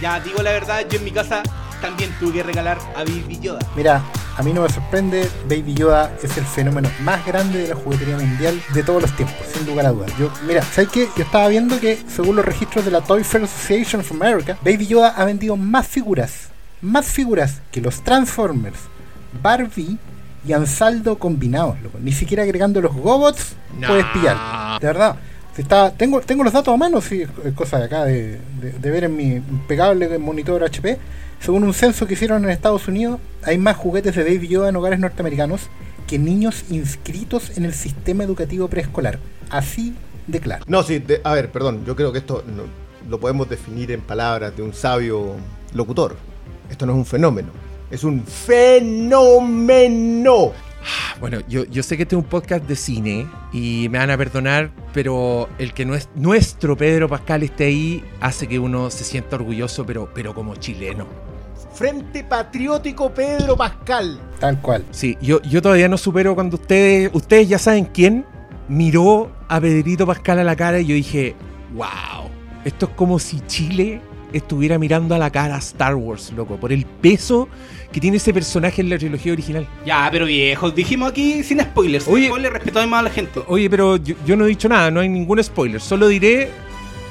Ya, 0.00 0.18
digo 0.18 0.42
la 0.42 0.50
verdad, 0.50 0.84
yo 0.90 0.98
en 0.98 1.04
mi 1.04 1.12
casa 1.12 1.44
también 1.80 2.10
tuve 2.18 2.32
que 2.32 2.42
regalar 2.42 2.76
a 2.96 3.04
Baby 3.04 3.38
Yoda. 3.40 3.60
Mira, 3.76 4.02
a 4.36 4.42
mí 4.42 4.52
no 4.52 4.62
me 4.62 4.68
sorprende, 4.68 5.30
Baby 5.48 5.74
Yoda 5.74 6.12
es 6.20 6.36
el 6.36 6.44
fenómeno 6.44 6.90
más 7.04 7.24
grande 7.24 7.60
de 7.60 7.68
la 7.68 7.76
juguetería 7.76 8.16
mundial 8.16 8.60
de 8.74 8.82
todos 8.82 9.02
los 9.02 9.14
tiempos, 9.16 9.36
sin 9.54 9.64
lugar 9.64 9.86
a 9.86 9.92
dudas. 9.92 10.10
Yo, 10.18 10.28
mira, 10.44 10.62
¿sabes 10.62 10.90
qué? 10.90 11.08
Yo 11.16 11.22
estaba 11.22 11.46
viendo 11.46 11.78
que, 11.78 12.02
según 12.08 12.34
los 12.34 12.44
registros 12.44 12.84
de 12.84 12.90
la 12.90 13.00
Toy 13.00 13.22
Fair 13.22 13.44
Association 13.44 14.00
of 14.00 14.10
America, 14.10 14.58
Baby 14.64 14.88
Yoda 14.88 15.10
ha 15.10 15.24
vendido 15.24 15.56
más 15.56 15.86
figuras, 15.86 16.48
más 16.80 17.06
figuras 17.06 17.60
que 17.70 17.80
los 17.80 18.02
Transformers, 18.02 18.78
Barbie 19.40 19.98
y 20.46 20.52
Ansaldo 20.52 21.18
combinados, 21.18 21.80
loco. 21.82 21.98
Ni 22.02 22.12
siquiera 22.12 22.42
agregando 22.42 22.80
los 22.80 22.94
Gobots 22.94 23.54
No. 23.78 23.88
puedes 23.88 24.04
pillar. 24.06 24.80
De 24.80 24.86
verdad. 24.86 25.16
Si 25.54 25.62
está, 25.62 25.90
tengo, 25.92 26.20
tengo 26.22 26.42
los 26.44 26.52
datos 26.52 26.72
a 26.72 26.76
mano, 26.78 27.00
sí, 27.02 27.22
es 27.44 27.52
cosa 27.54 27.78
de 27.78 27.84
acá 27.84 28.04
de, 28.04 28.38
de- 28.60 28.72
de 28.72 28.90
ver 28.90 29.04
en 29.04 29.14
mi 29.16 29.32
impecable 29.34 30.18
monitor 30.18 30.64
HP. 30.64 30.98
Según 31.40 31.64
un 31.64 31.74
censo 31.74 32.06
que 32.06 32.14
hicieron 32.14 32.42
en 32.44 32.50
Estados 32.50 32.88
Unidos, 32.88 33.20
hay 33.42 33.58
más 33.58 33.76
juguetes 33.76 34.14
de 34.16 34.22
Baby 34.24 34.48
Yoda 34.48 34.68
en 34.70 34.76
hogares 34.76 34.98
norteamericanos 34.98 35.68
que 36.06 36.18
niños 36.18 36.64
inscritos 36.70 37.56
en 37.58 37.64
el 37.66 37.74
sistema 37.74 38.24
educativo 38.24 38.68
preescolar. 38.68 39.18
Así 39.50 39.94
de 40.26 40.40
claro. 40.40 40.64
No, 40.66 40.82
sí, 40.82 41.00
de- 41.00 41.20
a 41.22 41.34
ver, 41.34 41.50
perdón, 41.52 41.84
yo 41.84 41.96
creo 41.96 42.12
que 42.12 42.18
esto 42.18 42.42
no- 42.46 42.62
lo 43.10 43.20
podemos 43.20 43.48
definir 43.48 43.90
en 43.92 44.00
palabras 44.00 44.56
de 44.56 44.62
un 44.62 44.72
sabio 44.72 45.34
locutor. 45.74 46.16
Esto 46.70 46.86
no 46.86 46.92
es 46.92 46.98
un 46.98 47.04
fenómeno, 47.06 47.50
es 47.92 48.02
un 48.04 48.24
fenómeno. 49.42 50.52
Bueno, 51.20 51.38
yo, 51.48 51.64
yo 51.66 51.82
sé 51.84 51.96
que 51.96 52.02
este 52.02 52.16
es 52.16 52.18
un 52.22 52.28
podcast 52.28 52.64
de 52.66 52.74
cine 52.74 53.28
y 53.52 53.88
me 53.88 53.98
van 53.98 54.10
a 54.10 54.18
perdonar, 54.18 54.72
pero 54.92 55.48
el 55.58 55.72
que 55.72 55.86
nues- 55.86 56.08
nuestro 56.16 56.76
Pedro 56.76 57.08
Pascal 57.08 57.44
esté 57.44 57.66
ahí 57.66 58.02
hace 58.20 58.48
que 58.48 58.58
uno 58.58 58.90
se 58.90 59.04
sienta 59.04 59.36
orgulloso, 59.36 59.86
pero, 59.86 60.10
pero 60.12 60.34
como 60.34 60.56
chileno. 60.56 61.06
Frente 61.74 62.24
Patriótico 62.24 63.14
Pedro 63.14 63.56
Pascal. 63.56 64.18
Tal 64.40 64.60
cual. 64.60 64.84
Sí, 64.90 65.16
yo, 65.22 65.40
yo 65.42 65.62
todavía 65.62 65.88
no 65.88 65.96
supero 65.96 66.34
cuando 66.34 66.56
ustedes, 66.56 67.10
ustedes 67.12 67.48
ya 67.48 67.58
saben 67.58 67.84
quién 67.84 68.26
miró 68.68 69.30
a 69.48 69.60
Pedrito 69.60 70.04
Pascal 70.06 70.40
a 70.40 70.44
la 70.44 70.56
cara 70.56 70.80
y 70.80 70.86
yo 70.86 70.94
dije, 70.96 71.36
wow, 71.74 72.28
esto 72.64 72.86
es 72.86 72.92
como 72.96 73.18
si 73.20 73.40
Chile 73.46 74.00
estuviera 74.32 74.78
mirando 74.78 75.14
a 75.14 75.18
la 75.18 75.30
cara 75.30 75.56
a 75.56 75.58
Star 75.58 75.94
Wars, 75.94 76.32
loco, 76.36 76.56
por 76.56 76.72
el 76.72 76.84
peso 76.86 77.48
que 77.92 78.00
tiene 78.00 78.16
ese 78.16 78.32
personaje 78.32 78.80
en 78.80 78.88
la 78.90 78.98
trilogía 78.98 79.32
original. 79.32 79.66
Ya, 79.84 80.08
pero 80.10 80.26
viejos, 80.26 80.74
dijimos 80.74 81.10
aquí 81.10 81.42
sin 81.42 81.60
spoilers. 81.60 82.08
Oye. 82.08 82.30
respetamos 82.48 82.98
a 82.98 83.02
la 83.02 83.10
gente. 83.10 83.40
Oye, 83.46 83.68
pero 83.68 83.96
yo, 83.96 84.14
yo 84.26 84.36
no 84.36 84.44
he 84.46 84.48
dicho 84.48 84.68
nada, 84.68 84.90
no 84.90 85.00
hay 85.00 85.08
ningún 85.08 85.42
spoiler, 85.42 85.80
solo 85.80 86.08
diré 86.08 86.50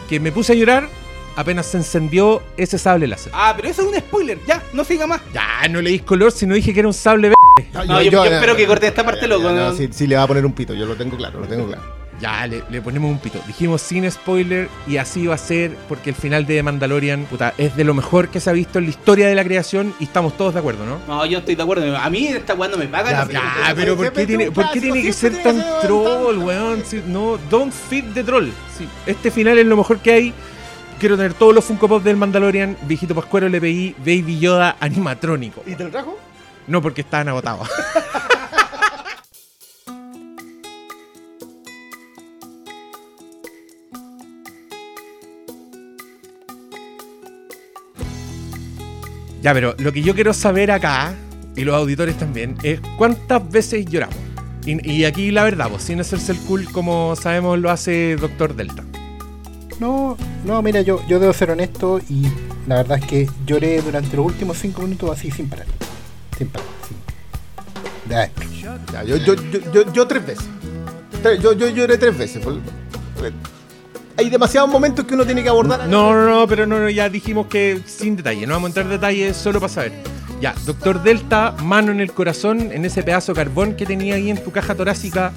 que 0.10 0.20
me 0.20 0.32
puse 0.32 0.54
a 0.54 0.56
llorar 0.56 0.88
apenas 1.36 1.66
se 1.68 1.78
encendió 1.78 2.42
ese 2.58 2.78
sable 2.78 3.08
láser. 3.08 3.32
Ah, 3.36 3.54
pero 3.56 3.70
eso 3.70 3.82
es 3.84 3.88
un 3.88 3.96
spoiler, 3.96 4.38
ya, 4.46 4.62
no 4.74 4.84
siga 4.84 5.08
más. 5.08 5.22
Ya, 5.34 5.68
no 5.70 5.82
le 5.82 5.92
di 5.92 6.00
color, 6.00 6.32
sino 6.32 6.56
dije 6.56 6.74
que 6.74 6.80
era 6.80 6.88
un 6.88 6.94
sable 6.94 7.30
verde. 7.30 7.88
No, 7.88 8.02
yo, 8.02 8.12
yo 8.12 8.26
espero 8.26 8.56
que 8.56 8.68
corte 8.68 8.88
esta 8.88 9.06
parte, 9.06 9.28
loco. 9.28 9.44
No, 9.44 9.54
no- 9.54 9.76
sí, 9.76 9.88
sí 9.92 10.08
le 10.08 10.16
va 10.16 10.24
a 10.24 10.28
poner 10.28 10.46
un 10.46 10.54
pito, 10.54 10.74
yo 10.74 10.86
lo 10.86 10.96
tengo 10.96 11.18
claro, 11.18 11.40
lo 11.40 11.48
tengo 11.48 11.68
claro. 11.68 12.01
Ya, 12.22 12.46
le, 12.46 12.64
le 12.70 12.82
ponemos 12.82 13.10
un 13.10 13.18
pito. 13.18 13.40
Dijimos 13.48 13.82
sin 13.82 14.10
spoiler 14.12 14.70
y 14.88 14.98
así 14.98 15.26
va 15.26 15.34
a 15.36 15.38
ser 15.40 15.76
porque 15.90 16.12
el 16.12 16.16
final 16.16 16.46
de 16.46 16.62
Mandalorian, 16.62 17.26
puta, 17.26 17.54
es 17.58 17.76
de 17.76 17.84
lo 17.84 17.94
mejor 17.96 18.30
que 18.30 18.40
se 18.40 18.50
ha 18.50 18.54
visto 18.54 18.78
en 18.78 18.86
la 18.86 18.92
historia 18.92 19.28
de 19.28 19.34
la 19.34 19.44
creación 19.44 19.94
y 20.00 20.04
estamos 20.04 20.38
todos 20.38 20.54
de 20.54 20.60
acuerdo, 20.60 20.86
¿no? 20.86 21.00
No, 21.08 21.26
yo 21.26 21.40
estoy 21.40 21.56
de 21.56 21.64
acuerdo. 21.64 21.98
A 21.98 22.10
mí 22.12 22.28
esta 22.28 22.54
weá 22.54 22.70
no 22.70 22.78
me 22.78 22.88
pagan. 22.88 23.28
Ya, 23.32 23.74
pero 23.76 23.98
¿por 23.98 24.14
qué 24.14 24.26
tiene, 24.28 24.50
un 24.50 24.54
¿por 24.54 24.66
qué 24.66 24.80
clásico, 24.80 24.94
tiene 24.94 25.08
que 25.08 25.14
ser 25.14 25.42
tan 25.42 25.64
troll, 25.82 26.38
weón? 26.38 26.84
Si- 26.86 27.02
no, 27.08 27.40
don't 27.50 27.74
fit 27.74 28.06
the 28.14 28.24
troll. 28.24 28.50
Sí, 28.78 28.88
este 29.08 29.32
final 29.32 29.58
es 29.58 29.66
lo 29.66 29.76
mejor 29.78 29.98
que 30.00 30.12
hay. 30.14 30.34
Quiero 31.00 31.18
tener 31.18 31.34
todos 31.34 31.56
los 31.56 31.66
Funko 31.66 31.88
Pop 31.88 32.04
del 32.04 32.16
Mandalorian, 32.18 32.78
Viejito 32.84 33.16
Pascuero 33.16 33.50
le 33.50 33.60
pedí 33.60 33.96
Baby 33.98 34.38
Yoda 34.40 34.76
animatrónico. 34.80 35.64
¿Y 35.66 35.74
te 35.74 35.84
lo 35.86 35.90
trajo? 35.90 36.16
No, 36.68 36.80
porque 36.84 37.02
estaban 37.02 37.28
agotados. 37.30 37.68
ya, 49.42 49.54
pero 49.54 49.76
lo 49.78 49.92
que 49.92 50.02
yo 50.02 50.14
quiero 50.16 50.34
saber 50.34 50.72
acá, 50.72 51.14
y 51.56 51.64
los 51.64 51.76
auditores 51.76 52.18
también, 52.18 52.58
es 52.64 52.80
cuántas 52.98 53.50
veces 53.50 53.86
lloramos. 53.86 54.16
Y, 54.66 54.90
y 54.92 55.06
aquí 55.06 55.32
la 55.32 55.44
verdad, 55.44 55.70
pues, 55.70 55.84
sin 55.84 56.00
hacerse 56.00 56.32
el 56.34 56.38
cool 56.40 56.66
como 56.72 57.16
sabemos 57.16 57.58
lo 57.60 57.72
hace 57.72 58.16
Doctor 58.16 58.56
Delta. 58.56 58.84
No, 59.80 60.16
no, 60.46 60.62
mira, 60.62 60.82
yo, 60.82 61.02
yo 61.08 61.20
debo 61.20 61.34
ser 61.34 61.50
honesto 61.50 62.00
y 62.08 62.28
la 62.68 62.76
verdad 62.76 63.00
es 63.00 63.06
que 63.06 63.30
lloré 63.48 63.82
durante 63.82 64.16
los 64.16 64.28
últimos 64.28 64.58
cinco 64.60 64.84
minutos 64.84 65.10
así 65.10 65.32
sin 65.32 65.50
parar. 65.50 65.66
Sin 66.38 66.48
parar, 66.50 66.68
adentro. 66.80 68.46
Ya, 68.94 69.04
yo, 69.04 69.16
yo, 69.18 69.34
yo, 69.36 69.72
yo, 69.74 69.94
yo 69.94 70.08
tres 70.08 70.26
veces. 70.26 70.46
Yo, 71.42 71.54
yo 71.54 71.70
lloré 71.70 71.98
tres 71.98 72.16
veces. 72.18 72.44
por- 72.44 72.60
por- 72.60 73.32
hay 74.22 74.30
demasiados 74.30 74.70
momentos 74.70 75.06
que 75.06 75.16
uno 75.16 75.26
tiene 75.26 75.44
que 75.44 75.50
abordar. 75.50 75.88
No, 75.88 76.14
no, 76.14 76.30
no, 76.30 76.48
pero 76.48 76.66
no, 76.66 76.80
no, 76.80 76.90
ya 76.90 77.10
dijimos 77.10 77.48
que 77.48 77.82
sin 77.86 78.16
detalle, 78.16 78.46
no 78.46 78.54
vamos 78.54 78.68
a 78.68 78.70
entrar 78.70 78.86
en 78.86 78.92
detalles 78.92 79.36
solo 79.36 79.60
para 79.60 79.74
saber. 79.74 79.94
Ya, 80.40 80.56
Doctor 80.66 81.04
Delta, 81.04 81.56
mano 81.64 81.92
en 81.92 82.00
el 82.00 82.12
corazón, 82.14 82.72
en 82.72 82.86
ese 82.86 83.04
pedazo 83.04 83.34
de 83.34 83.38
carbón 83.38 83.76
que 83.76 83.86
tenía 83.86 84.16
ahí 84.16 84.30
en 84.30 84.44
tu 84.44 84.52
caja 84.52 84.76
torácica. 84.76 85.32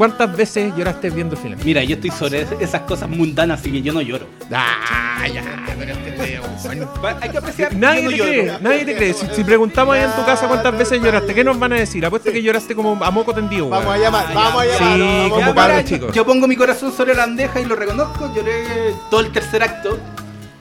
¿Cuántas 0.00 0.34
veces 0.34 0.72
lloraste 0.74 1.10
viendo 1.10 1.36
el 1.36 1.42
film? 1.42 1.58
Mira, 1.62 1.84
yo 1.84 1.96
estoy 1.96 2.10
sobre 2.10 2.46
esas 2.58 2.80
cosas 2.88 3.06
mundanas, 3.06 3.60
así 3.60 3.70
que 3.70 3.82
yo 3.82 3.92
no 3.92 4.00
lloro. 4.00 4.26
Ah, 4.50 5.26
ya, 5.28 5.42
pero 5.78 5.92
este. 5.92 6.40
Hay 7.20 7.28
que 7.28 7.36
apreciar. 7.36 7.74
Nadie 7.76 8.08
te 8.08 8.16
lloro. 8.16 8.30
cree, 8.30 8.58
nadie 8.62 8.84
te 8.86 8.96
cree. 8.96 9.12
Si, 9.12 9.26
si 9.26 9.44
preguntamos 9.44 9.94
ahí 9.94 10.02
en 10.02 10.12
tu 10.12 10.24
casa 10.24 10.48
cuántas 10.48 10.78
veces 10.78 11.02
lloraste, 11.02 11.34
¿qué 11.34 11.44
nos 11.44 11.58
van 11.58 11.74
a 11.74 11.76
decir? 11.76 12.02
Apuesto 12.06 12.32
que 12.32 12.42
lloraste 12.42 12.74
como 12.74 12.92
a 13.04 13.10
moco 13.10 13.34
tendido. 13.34 13.68
Vamos 13.68 13.94
a 13.94 13.98
llamar, 13.98 14.24
Ah, 14.30 14.32
vamos 14.32 14.62
a 14.62 14.64
llamar. 14.64 14.78
sí, 14.78 14.98
no, 14.98 15.36
vamos 15.36 15.54
como 15.54 15.82
chicos. 15.82 16.14
Yo 16.14 16.24
pongo 16.24 16.48
mi 16.48 16.56
corazón 16.56 16.94
sobre 16.96 17.14
la 17.14 17.26
bandeja 17.26 17.60
y 17.60 17.66
lo 17.66 17.76
reconozco. 17.76 18.32
Lloré 18.34 18.94
todo 19.10 19.20
el 19.20 19.30
tercer 19.32 19.62
acto. 19.62 19.98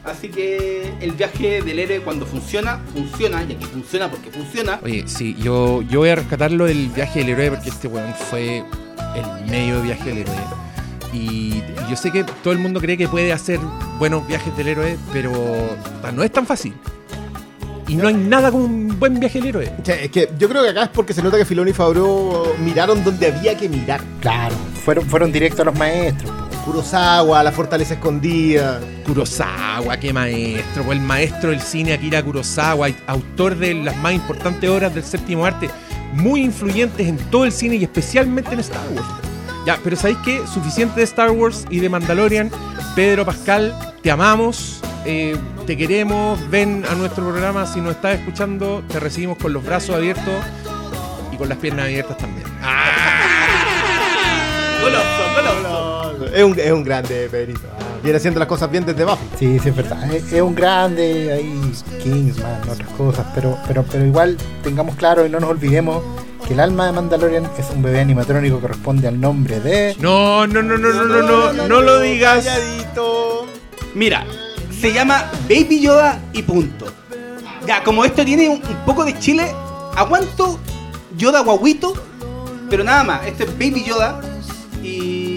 Así 0.04 0.30
que 0.30 0.94
el 1.02 1.12
viaje 1.12 1.62
del 1.62 1.80
héroe 1.80 2.02
cuando 2.02 2.26
funciona, 2.26 2.80
funciona. 2.94 3.44
Y 3.44 3.54
aquí 3.54 3.66
funciona 3.66 4.10
porque 4.10 4.32
funciona. 4.32 4.80
Oye, 4.84 5.04
sí, 5.08 5.36
yo, 5.40 5.82
yo 5.84 6.00
voy 6.00 6.10
a 6.10 6.16
rescatarlo 6.16 6.66
del 6.66 6.90
viaje 6.90 7.20
del 7.20 7.30
héroe 7.30 7.52
porque 7.52 7.70
este 7.70 7.88
weón 7.88 8.14
fue 8.14 8.64
el 9.16 9.52
medio 9.52 9.82
viaje 9.82 10.10
del 10.10 10.20
héroe. 10.20 10.36
Y 11.12 11.64
yo 11.90 11.96
sé 11.96 12.12
que 12.12 12.24
todo 12.24 12.54
el 12.54 12.60
mundo 12.60 12.80
cree 12.80 12.98
que 12.98 13.08
puede 13.08 13.34
hacer 13.34 13.60
buenos 13.98 14.26
viajes 14.28 14.56
del 14.56 14.68
héroe, 14.70 14.98
pero 15.12 15.32
no 16.14 16.24
es 16.24 16.32
tan 16.32 16.46
fácil. 16.46 16.74
Y 17.88 17.96
no 17.96 18.08
hay 18.08 18.14
nada 18.14 18.52
como 18.52 18.66
un 18.66 19.00
buen 19.00 19.20
viaje 19.20 19.40
del 19.40 19.48
héroe. 19.50 19.74
Che, 19.82 20.06
es 20.06 20.12
que 20.12 20.30
yo 20.38 20.48
creo 20.48 20.62
que 20.62 20.70
acá 20.70 20.84
es 20.84 20.90
porque 20.90 21.14
se 21.14 21.24
nota 21.24 21.38
que 21.38 21.46
Filoni 21.46 21.72
y 21.72 21.74
Fabro 21.74 22.54
miraron 22.60 23.04
donde 23.04 23.28
había 23.28 23.58
que 23.58 23.68
mirar. 23.68 24.02
Claro, 24.22 24.56
fueron, 24.86 25.06
fueron 25.08 25.32
directos 25.32 25.62
a 25.62 25.64
los 25.66 25.76
maestros. 25.76 26.32
Kurosawa, 26.66 27.44
la 27.44 27.52
fortaleza 27.52 27.96
escondida. 27.96 28.80
Kurosawa, 29.06 29.98
qué 29.98 30.14
maestro, 30.14 30.92
el 30.92 31.00
maestro 31.00 31.50
del 31.50 31.62
cine 31.62 31.94
Akira 31.94 32.24
Kurosawa, 32.24 32.90
autor 33.08 33.58
de 33.58 33.74
las 33.74 33.96
más 33.98 34.14
importantes 34.14 34.70
obras 34.70 34.94
del 34.94 35.04
séptimo 35.04 35.46
arte, 35.46 35.70
muy 36.14 36.42
influyentes 36.42 37.08
en 37.08 37.18
todo 37.18 37.46
el 37.46 37.52
cine 37.52 37.76
y 37.76 37.84
especialmente 37.84 38.54
en 38.54 38.60
Star 38.60 38.88
Wars. 38.94 39.08
Ya, 39.66 39.78
pero 39.84 39.96
¿sabéis 39.96 40.20
qué? 40.24 40.42
Suficiente 40.48 41.00
de 41.00 41.04
Star 41.04 41.32
Wars 41.32 41.66
y 41.70 41.80
de 41.80 41.90
Mandalorian. 41.90 42.50
Pedro 42.96 43.26
Pascal, 43.26 43.76
te 44.02 44.12
amamos, 44.12 44.82
eh, 45.06 45.38
te 45.66 45.78
queremos, 45.78 46.40
ven 46.50 46.84
a 46.90 46.96
nuestro 46.96 47.24
programa, 47.24 47.66
si 47.66 47.82
nos 47.82 47.96
estás 47.96 48.20
escuchando, 48.20 48.84
te 48.88 49.00
recibimos 49.00 49.38
con 49.38 49.54
los 49.54 49.64
brazos 49.64 49.96
abiertos 49.96 50.34
y 51.32 51.38
con 51.38 51.50
las 51.50 51.58
piernas 51.58 51.86
abiertas 51.86 52.18
también. 52.18 52.48
Goloso, 54.82 55.06
goloso. 55.36 55.69
Es 56.26 56.44
un, 56.44 56.60
es 56.60 56.72
un 56.72 56.84
grande, 56.84 57.28
Pedrito. 57.30 57.62
Ah, 57.72 57.84
Viene 58.04 58.18
haciendo 58.18 58.40
las 58.40 58.48
cosas 58.48 58.72
bien 58.72 58.86
desde 58.86 59.04
abajo. 59.04 59.22
Sí, 59.38 59.60
sí, 59.60 59.70
es 59.70 59.76
verdad. 59.76 60.14
Es, 60.14 60.32
es 60.32 60.42
un 60.42 60.56
grande, 60.56 61.34
hay 61.34 61.72
Kingsman, 62.02 62.62
otras 62.70 62.90
cosas, 62.98 63.26
pero, 63.36 63.58
pero, 63.68 63.84
pero 63.84 64.06
igual 64.06 64.38
tengamos 64.64 64.96
claro 64.96 65.26
y 65.26 65.30
no 65.30 65.40
nos 65.40 65.50
olvidemos 65.50 66.04
que 66.48 66.54
el 66.54 66.60
alma 66.62 66.88
de 66.88 66.94
Mandalorian 66.94 67.50
es 67.58 67.70
un 67.76 67.82
bebé 67.82 68.00
animatrónico 68.00 68.60
que 68.62 68.68
responde 68.68 69.08
al 69.08 69.20
nombre 69.20 69.60
de... 69.60 69.96
No, 70.00 70.48
no, 70.48 70.62
no, 70.64 70.78
no, 70.78 70.94
no, 70.94 71.04
no, 71.06 71.54
no, 71.54 71.68
no 71.68 71.82
lo 71.82 72.00
digas. 72.00 72.46
Calladito. 72.46 73.46
Mira, 73.94 74.26
se 74.80 74.94
llama 74.94 75.30
Baby 75.50 75.82
Yoda 75.82 76.22
y 76.34 76.42
punto. 76.44 76.86
Ya, 77.68 77.84
como 77.84 78.06
esto 78.06 78.24
tiene 78.26 78.50
un, 78.50 78.56
un 78.56 78.86
poco 78.86 79.04
de 79.06 79.18
chile, 79.20 79.52
aguanto 79.96 80.60
Yoda 81.18 81.42
guaguito, 81.42 81.94
pero 82.70 82.84
nada 82.84 83.04
más. 83.04 83.28
Este 83.28 83.44
es 83.44 83.52
Baby 83.54 83.84
Yoda 83.84 84.22
y 84.82 85.29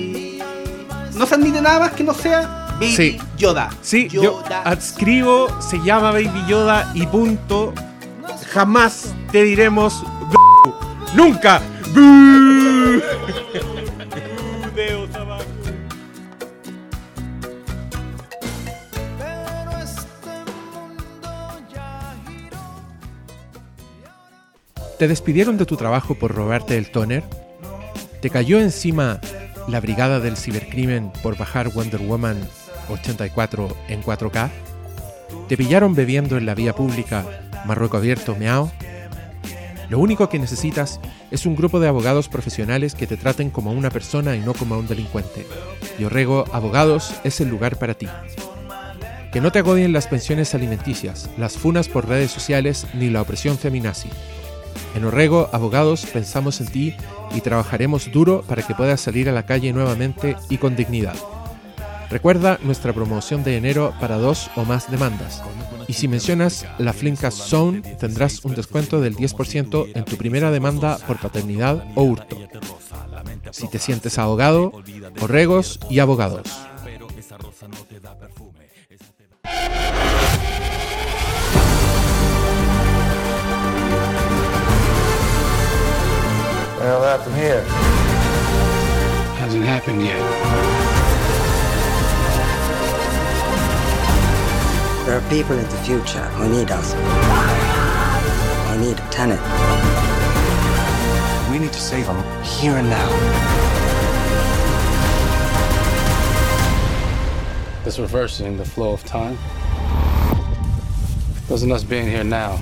no 1.14 1.26
se 1.26 1.34
admite 1.34 1.60
nada 1.60 1.80
más 1.80 1.92
que 1.92 2.04
no 2.04 2.14
sea 2.14 2.58
Baby 2.80 2.92
Sí. 2.96 3.18
Yoda. 3.36 3.70
Sí, 3.82 4.08
yo 4.08 4.22
Yoda. 4.22 4.62
adscribo, 4.62 5.48
se 5.60 5.78
llama 5.80 6.10
Baby 6.12 6.44
Yoda 6.48 6.90
y 6.94 7.06
punto. 7.06 7.72
Jamás 8.52 9.14
te 9.30 9.42
diremos 9.42 10.02
nunca. 11.14 11.60
¿Te 24.98 25.08
despidieron 25.08 25.56
de 25.58 25.66
tu 25.66 25.76
trabajo 25.76 26.14
por 26.14 26.34
robarte 26.34 26.76
el 26.76 26.90
toner? 26.90 27.24
¿Te 28.20 28.30
cayó 28.30 28.60
encima 28.60 29.20
la 29.68 29.80
brigada 29.80 30.20
del 30.20 30.36
cibercrimen 30.36 31.10
por 31.22 31.36
bajar 31.36 31.68
Wonder 31.68 32.00
Woman 32.00 32.38
84 32.88 33.76
en 33.88 34.02
4K? 34.02 34.50
¿Te 35.48 35.56
pillaron 35.56 35.94
bebiendo 35.94 36.36
en 36.36 36.46
la 36.46 36.54
vía 36.54 36.74
pública 36.74 37.24
Marruecos 37.66 37.98
abierto 37.98 38.36
meao? 38.36 38.70
Lo 39.88 39.98
único 39.98 40.28
que 40.28 40.38
necesitas 40.38 41.00
es 41.30 41.44
un 41.44 41.54
grupo 41.54 41.78
de 41.78 41.88
abogados 41.88 42.28
profesionales 42.28 42.94
que 42.94 43.06
te 43.06 43.18
traten 43.18 43.50
como 43.50 43.72
una 43.72 43.90
persona 43.90 44.34
y 44.36 44.40
no 44.40 44.54
como 44.54 44.78
un 44.78 44.86
delincuente. 44.86 45.46
Y 45.98 46.04
Orrego 46.04 46.46
Abogados 46.52 47.14
es 47.24 47.40
el 47.42 47.48
lugar 47.48 47.76
para 47.76 47.94
ti. 47.94 48.08
Que 49.32 49.40
no 49.40 49.52
te 49.52 49.58
agobien 49.58 49.92
las 49.92 50.06
pensiones 50.06 50.54
alimenticias, 50.54 51.28
las 51.36 51.58
funas 51.58 51.88
por 51.88 52.08
redes 52.08 52.30
sociales 52.30 52.86
ni 52.94 53.10
la 53.10 53.22
opresión 53.22 53.58
feminazi. 53.58 54.08
En 54.94 55.04
Orrego 55.04 55.48
Abogados 55.52 56.06
pensamos 56.06 56.60
en 56.60 56.66
ti 56.68 56.94
y 57.34 57.40
trabajaremos 57.40 58.10
duro 58.12 58.42
para 58.42 58.62
que 58.62 58.74
puedas 58.74 59.00
salir 59.00 59.28
a 59.28 59.32
la 59.32 59.46
calle 59.46 59.72
nuevamente 59.72 60.36
y 60.48 60.58
con 60.58 60.76
dignidad. 60.76 61.14
Recuerda 62.10 62.58
nuestra 62.62 62.92
promoción 62.92 63.42
de 63.42 63.56
enero 63.56 63.94
para 63.98 64.18
dos 64.18 64.50
o 64.56 64.64
más 64.64 64.90
demandas. 64.90 65.42
Y 65.88 65.94
si 65.94 66.08
mencionas 66.08 66.66
la 66.78 66.92
Flimcast 66.92 67.38
Zone, 67.38 67.80
tendrás 67.98 68.44
un 68.44 68.54
descuento 68.54 69.00
del 69.00 69.16
10% 69.16 69.92
en 69.94 70.04
tu 70.04 70.16
primera 70.16 70.50
demanda 70.50 70.98
por 71.06 71.18
paternidad 71.18 71.84
o 71.94 72.02
hurto. 72.02 72.36
Si 73.50 73.68
te 73.68 73.78
sientes 73.78 74.18
ahogado, 74.18 74.72
Orregos 75.20 75.80
y 75.88 76.00
abogados. 76.00 76.48
Well, 86.82 87.00
that's 87.00 87.22
from 87.22 87.34
here. 87.34 87.62
Hasn't 89.38 89.62
happened 89.62 90.02
yet. 90.02 90.18
There 95.06 95.16
are 95.16 95.30
people 95.30 95.56
in 95.56 95.62
the 95.62 95.76
future 95.84 96.24
who 96.34 96.48
need 96.48 96.72
us. 96.72 96.92
Who 98.66 98.80
need 98.84 98.98
a 98.98 99.08
tenant. 99.12 99.40
We 101.52 101.60
need 101.60 101.72
to 101.72 101.80
save 101.80 102.06
them 102.06 102.20
here 102.42 102.72
and 102.72 102.90
now. 102.90 103.08
This 107.84 108.00
reversing 108.00 108.56
the 108.56 108.64
flow 108.64 108.92
of 108.92 109.04
time 109.04 109.38
doesn't 111.48 111.70
us 111.70 111.84
being 111.84 112.08
here 112.08 112.24
now 112.24 112.60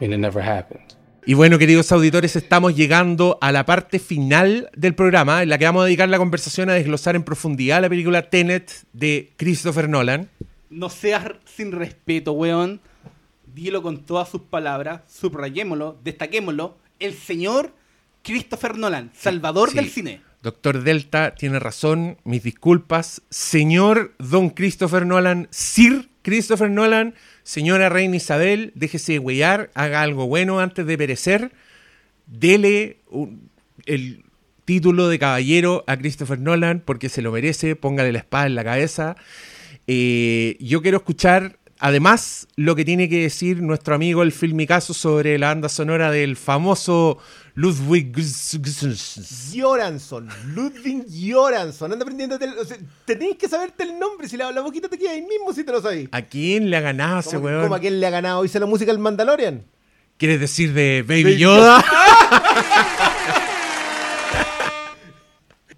mean 0.00 0.12
it 0.12 0.18
never 0.18 0.40
happened. 0.40 0.94
Y 1.28 1.34
bueno, 1.34 1.58
queridos 1.58 1.90
auditores, 1.90 2.36
estamos 2.36 2.76
llegando 2.76 3.36
a 3.40 3.50
la 3.50 3.66
parte 3.66 3.98
final 3.98 4.70
del 4.76 4.94
programa, 4.94 5.42
en 5.42 5.48
la 5.48 5.58
que 5.58 5.64
vamos 5.64 5.82
a 5.82 5.86
dedicar 5.86 6.08
la 6.08 6.18
conversación 6.18 6.70
a 6.70 6.74
desglosar 6.74 7.16
en 7.16 7.24
profundidad 7.24 7.80
la 7.82 7.88
película 7.88 8.30
Tenet 8.30 8.70
de 8.92 9.32
Christopher 9.36 9.88
Nolan. 9.88 10.28
No 10.70 10.88
seas 10.88 11.24
sin 11.44 11.72
respeto, 11.72 12.32
weón. 12.32 12.80
Dilo 13.52 13.82
con 13.82 14.04
todas 14.04 14.28
sus 14.28 14.42
palabras, 14.42 15.00
subrayémoslo, 15.08 15.98
destaquémoslo. 16.04 16.76
El 17.00 17.14
señor 17.14 17.72
Christopher 18.22 18.78
Nolan, 18.78 19.10
salvador 19.18 19.70
Sí. 19.70 19.76
del 19.76 19.90
cine. 19.90 20.20
Doctor 20.42 20.82
Delta 20.84 21.34
tiene 21.34 21.58
razón, 21.58 22.18
mis 22.22 22.44
disculpas. 22.44 23.22
Señor 23.30 24.14
Don 24.18 24.50
Christopher 24.50 25.04
Nolan, 25.06 25.48
Sir 25.50 26.08
Christopher 26.22 26.70
Nolan, 26.70 27.14
señora 27.46 27.88
Reina 27.88 28.16
Isabel, 28.16 28.72
déjese 28.74 29.12
de 29.12 29.18
huellar, 29.20 29.70
haga 29.74 30.02
algo 30.02 30.26
bueno 30.26 30.58
antes 30.58 30.84
de 30.84 30.98
perecer. 30.98 31.52
Dele 32.26 32.98
el 33.86 34.24
título 34.64 35.08
de 35.08 35.20
caballero 35.20 35.84
a 35.86 35.96
Christopher 35.96 36.40
Nolan 36.40 36.82
porque 36.84 37.08
se 37.08 37.22
lo 37.22 37.30
merece, 37.30 37.76
póngale 37.76 38.10
la 38.10 38.18
espada 38.18 38.46
en 38.46 38.56
la 38.56 38.64
cabeza. 38.64 39.14
Eh, 39.86 40.56
yo 40.58 40.82
quiero 40.82 40.96
escuchar, 40.96 41.60
además, 41.78 42.48
lo 42.56 42.74
que 42.74 42.84
tiene 42.84 43.08
que 43.08 43.22
decir 43.22 43.62
nuestro 43.62 43.94
amigo 43.94 44.24
el 44.24 44.32
filmicazo 44.32 44.92
sobre 44.92 45.38
la 45.38 45.46
banda 45.46 45.68
sonora 45.68 46.10
del 46.10 46.36
famoso 46.36 47.18
Ludwig 47.56 48.14
Göransson, 49.50 50.28
Ludwig 50.54 51.06
Göransson. 51.08 51.90
Anda 51.90 52.02
aprendiendo. 52.04 52.36
O 52.36 52.64
sea, 52.66 52.76
te 53.06 53.16
tienes 53.16 53.38
que 53.38 53.48
saberte 53.48 53.82
el 53.84 53.98
nombre. 53.98 54.28
Si 54.28 54.36
la, 54.36 54.52
la 54.52 54.60
boquita 54.60 54.90
te 54.90 54.98
queda 54.98 55.12
ahí 55.12 55.22
mismo, 55.22 55.54
si 55.54 55.64
te 55.64 55.72
lo 55.72 55.80
sabes. 55.80 56.06
¿A 56.12 56.20
quién 56.20 56.68
le 56.68 56.76
ha 56.76 56.82
ganado 56.82 57.20
ese 57.20 57.36
¿Cómo, 57.36 57.46
weón? 57.46 57.62
cómo 57.62 57.74
a 57.74 57.80
quién 57.80 57.98
le 57.98 58.06
ha 58.06 58.10
ganado? 58.10 58.44
¿Hice 58.44 58.60
la 58.60 58.66
música 58.66 58.92
del 58.92 58.98
Mandalorian? 59.00 59.64
¿Quieres 60.18 60.38
decir 60.38 60.74
de 60.74 61.02
Baby 61.02 61.24
Baby 61.24 61.38
Yoda? 61.38 61.82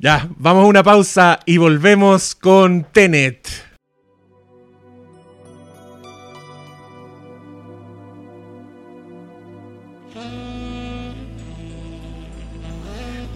ya, 0.00 0.28
vamos 0.36 0.64
a 0.64 0.66
una 0.66 0.82
pausa 0.82 1.38
y 1.46 1.58
volvemos 1.58 2.34
con 2.34 2.88
Tenet. 2.90 3.67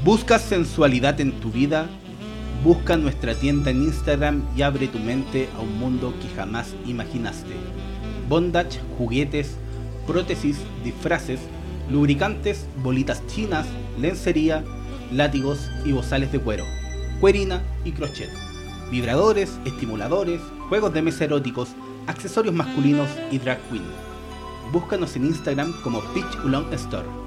¿Buscas 0.05 0.43
sensualidad 0.43 1.21
en 1.21 1.31
tu 1.31 1.53
vida? 1.53 1.87
Busca 2.65 2.97
nuestra 2.97 3.37
tienda 3.37 3.71
en 3.71 3.83
Instagram 3.83 4.43
y 4.57 4.63
abre 4.63 4.89
tu 4.89 4.99
mente 4.99 5.49
a 5.57 5.61
un 5.61 5.79
mundo 5.79 6.13
que 6.21 6.29
jamás 6.35 6.75
imaginaste. 6.85 7.53
Bondage, 8.29 8.81
juguetes, 8.99 9.55
prótesis, 10.05 10.59
disfraces, 10.83 11.39
lubricantes, 11.89 12.67
bolitas 12.83 13.25
chinas, 13.29 13.65
lencería, 13.97 14.65
látigos 15.13 15.71
y 15.85 15.93
bozales 15.93 16.33
de 16.33 16.41
cuero, 16.41 16.65
cuerina 17.21 17.63
y 17.85 17.93
crochet, 17.93 18.31
vibradores, 18.91 19.53
estimuladores, 19.65 20.41
juegos 20.69 20.93
de 20.95 21.03
mesa 21.03 21.27
eróticos, 21.27 21.69
accesorios 22.09 22.57
masculinos 22.57 23.09
y 23.31 23.39
drag 23.39 23.61
queen. 23.71 23.85
Búscanos 24.73 25.15
en 25.15 25.27
Instagram 25.27 25.73
como 25.85 26.01
Peach 26.13 26.45
Ulong 26.45 26.73
Store. 26.73 27.22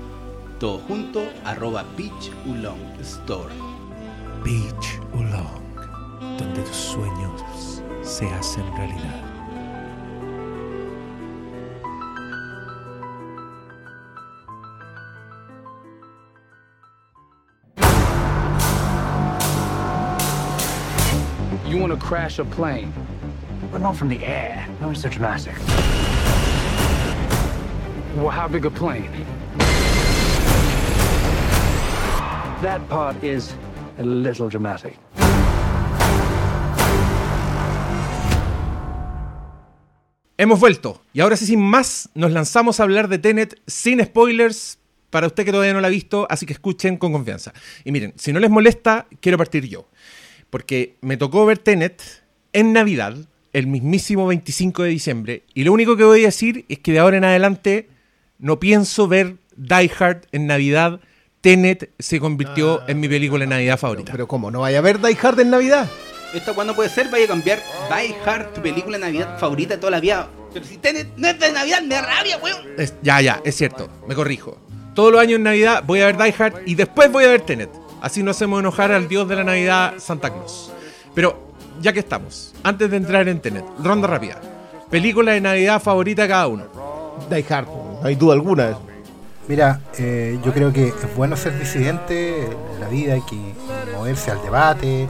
Todo 0.65 0.80
junto, 0.88 1.28
arroba 1.45 1.86
Peach 1.95 2.32
Ulong 2.47 2.99
Store. 3.04 3.51
Beach 4.43 4.99
Ulong, 5.13 5.62
donde 6.39 6.63
tus 6.63 6.75
sueños 6.75 7.84
se 8.01 8.25
hacen 8.25 8.65
realidad. 8.75 9.21
You 21.67 21.78
want 21.78 21.93
to 21.93 21.99
crash 21.99 22.39
a 22.39 22.45
plane, 22.45 22.91
but 23.71 23.82
not 23.82 23.95
from 23.95 24.10
the 24.10 24.25
air. 24.25 24.67
No, 24.82 24.89
it's 24.89 25.04
so 25.04 25.10
dramatic. 25.10 25.54
Well, 28.15 28.32
how 28.32 28.47
big 28.47 28.65
a 28.65 28.71
plane? 28.71 29.12
That. 32.65 32.82
Hemos 40.38 40.60
vuelto. 40.60 41.01
Y 41.13 41.19
ahora 41.19 41.38
sí, 41.38 41.45
sin 41.45 41.62
más, 41.62 42.10
nos 42.15 42.32
lanzamos 42.32 42.80
a 42.80 42.84
hablar 42.84 43.08
de 43.08 43.19
Tenet 43.19 43.62
sin 43.67 44.04
spoilers 44.04 44.80
para 45.12 45.28
usted 45.28 45.45
que 45.45 45.51
todavía 45.51 45.73
no 45.73 45.82
la 45.82 45.89
ha 45.89 45.91
visto, 45.91 46.25
así 46.28 46.47
que 46.47 46.54
escuchen 46.54 46.97
con 46.97 47.12
confianza. 47.12 47.54
Y 47.84 47.91
miren, 47.91 48.13
si 48.17 48.34
no 48.34 48.39
les 48.39 48.49
molesta, 48.49 49.06
quiero 49.21 49.38
partir 49.38 49.67
yo. 49.67 49.88
Porque 50.49 50.97
me 51.01 51.17
tocó 51.17 51.45
ver 51.45 51.60
Tenet 51.60 52.01
en 52.51 52.73
Navidad, 52.73 53.15
el 53.54 53.67
mismísimo 53.67 54.25
25 54.25 54.82
de 54.82 54.89
diciembre, 54.89 55.43
y 55.54 55.65
lo 55.65 55.71
único 55.71 55.95
que 55.97 56.04
voy 56.04 56.23
a 56.23 56.25
decir 56.25 56.65
es 56.67 56.80
que 56.80 56.93
de 56.93 56.99
ahora 56.99 57.17
en 57.17 57.25
adelante 57.25 57.89
no 58.39 58.60
pienso 58.60 59.08
ver 59.08 59.36
Die 59.56 59.91
Hard 59.99 60.25
en 60.32 60.47
Navidad. 60.47 60.99
Tenet 61.45 61.91
se 61.99 62.19
convirtió 62.19 62.81
en 62.88 62.99
mi 62.99 63.08
película 63.08 63.41
de 63.43 63.47
Navidad 63.47 63.77
favorita. 63.77 64.12
Pero 64.12 64.27
¿cómo? 64.27 64.49
¿No 64.49 64.62
vaya 64.62 64.79
a 64.79 64.81
ver 64.81 64.99
Die 64.99 65.15
Hard 65.21 65.39
en 65.41 65.51
Navidad? 65.51 65.88
¿Esto 66.34 66.55
cuándo 66.55 66.75
puede 66.75 66.89
ser? 66.89 67.08
Vaya 67.12 67.25
a 67.25 67.27
cambiar 67.27 67.60
Die 67.88 68.15
Hard, 68.25 68.53
tu 68.55 68.63
película 68.63 68.97
de 68.97 69.05
Navidad 69.05 69.38
favorita 69.38 69.75
de 69.75 69.77
toda 69.79 69.91
la 69.91 69.99
vida. 69.99 70.27
Pero 70.51 70.65
si 70.65 70.77
Tenet 70.77 71.10
no 71.17 71.27
es 71.27 71.39
de 71.39 71.51
Navidad, 71.51 71.84
me 71.84 71.93
da 71.93 72.01
rabia, 72.01 72.39
weón. 72.39 72.62
Es- 72.79 72.95
ya, 73.03 73.21
ya, 73.21 73.41
es 73.45 73.55
cierto, 73.55 73.88
me 74.08 74.15
corrijo. 74.15 74.58
Todos 74.95 75.12
los 75.12 75.21
años 75.21 75.36
en 75.36 75.43
Navidad 75.43 75.84
voy 75.86 76.01
a 76.01 76.08
ver 76.08 76.17
Die 76.17 76.34
Hard 76.36 76.53
y 76.65 76.73
después 76.73 77.12
voy 77.12 77.25
a 77.25 77.27
ver 77.27 77.41
Tenet. 77.41 77.69
Así 78.01 78.23
no 78.23 78.31
hacemos 78.31 78.60
enojar 78.60 78.91
al 78.91 79.08
dios 79.08 79.29
de 79.29 79.36
la 79.36 79.43
Navidad, 79.43 79.93
Santa 79.99 80.31
Claus. 80.34 80.71
Pero, 81.13 81.51
ya 81.79 81.93
que 81.93 81.99
estamos, 81.99 82.55
antes 82.63 82.89
de 82.89 82.97
entrar 82.97 83.27
en 83.27 83.39
Tenet, 83.39 83.65
ronda 83.84 84.08
rápida. 84.08 84.41
Película 84.89 85.34
de 85.34 85.41
Navidad 85.41 85.79
favorita 85.79 86.23
de 86.23 86.27
cada 86.27 86.47
uno. 86.47 86.65
Die 87.29 87.45
Hard, 87.47 87.67
no 87.67 87.99
hay 88.03 88.15
duda 88.15 88.34
alguna 88.34 88.63
de 88.65 88.71
eso. 88.71 88.81
Mira, 89.47 89.79
eh, 89.99 90.39
yo 90.43 90.51
creo 90.53 90.73
que 90.73 90.88
es 90.88 91.15
bueno 91.15 91.38
ser 91.38 91.58
disidente 91.60 92.45
en 92.45 92.79
la 92.79 92.88
vida, 92.88 93.13
hay 93.13 93.21
que 93.21 93.38
moverse 93.93 94.31
al 94.31 94.41
debate, 94.41 95.08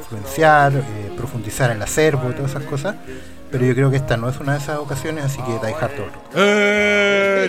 influenciar, 0.00 0.72
eh, 0.72 1.12
profundizar 1.16 1.70
en 1.70 1.76
el 1.76 1.82
acervo, 1.82 2.32
todas 2.32 2.50
esas 2.50 2.64
cosas. 2.64 2.96
Pero 3.50 3.64
yo 3.64 3.74
creo 3.74 3.90
que 3.90 3.96
esta 3.96 4.16
no 4.16 4.28
es 4.28 4.38
una 4.38 4.52
de 4.52 4.58
esas 4.58 4.78
ocasiones, 4.78 5.24
así 5.24 5.38
que 5.42 5.52
Die 5.66 5.74
Hard 5.74 5.90
todo. 5.92 6.06
Eh, 6.36 7.48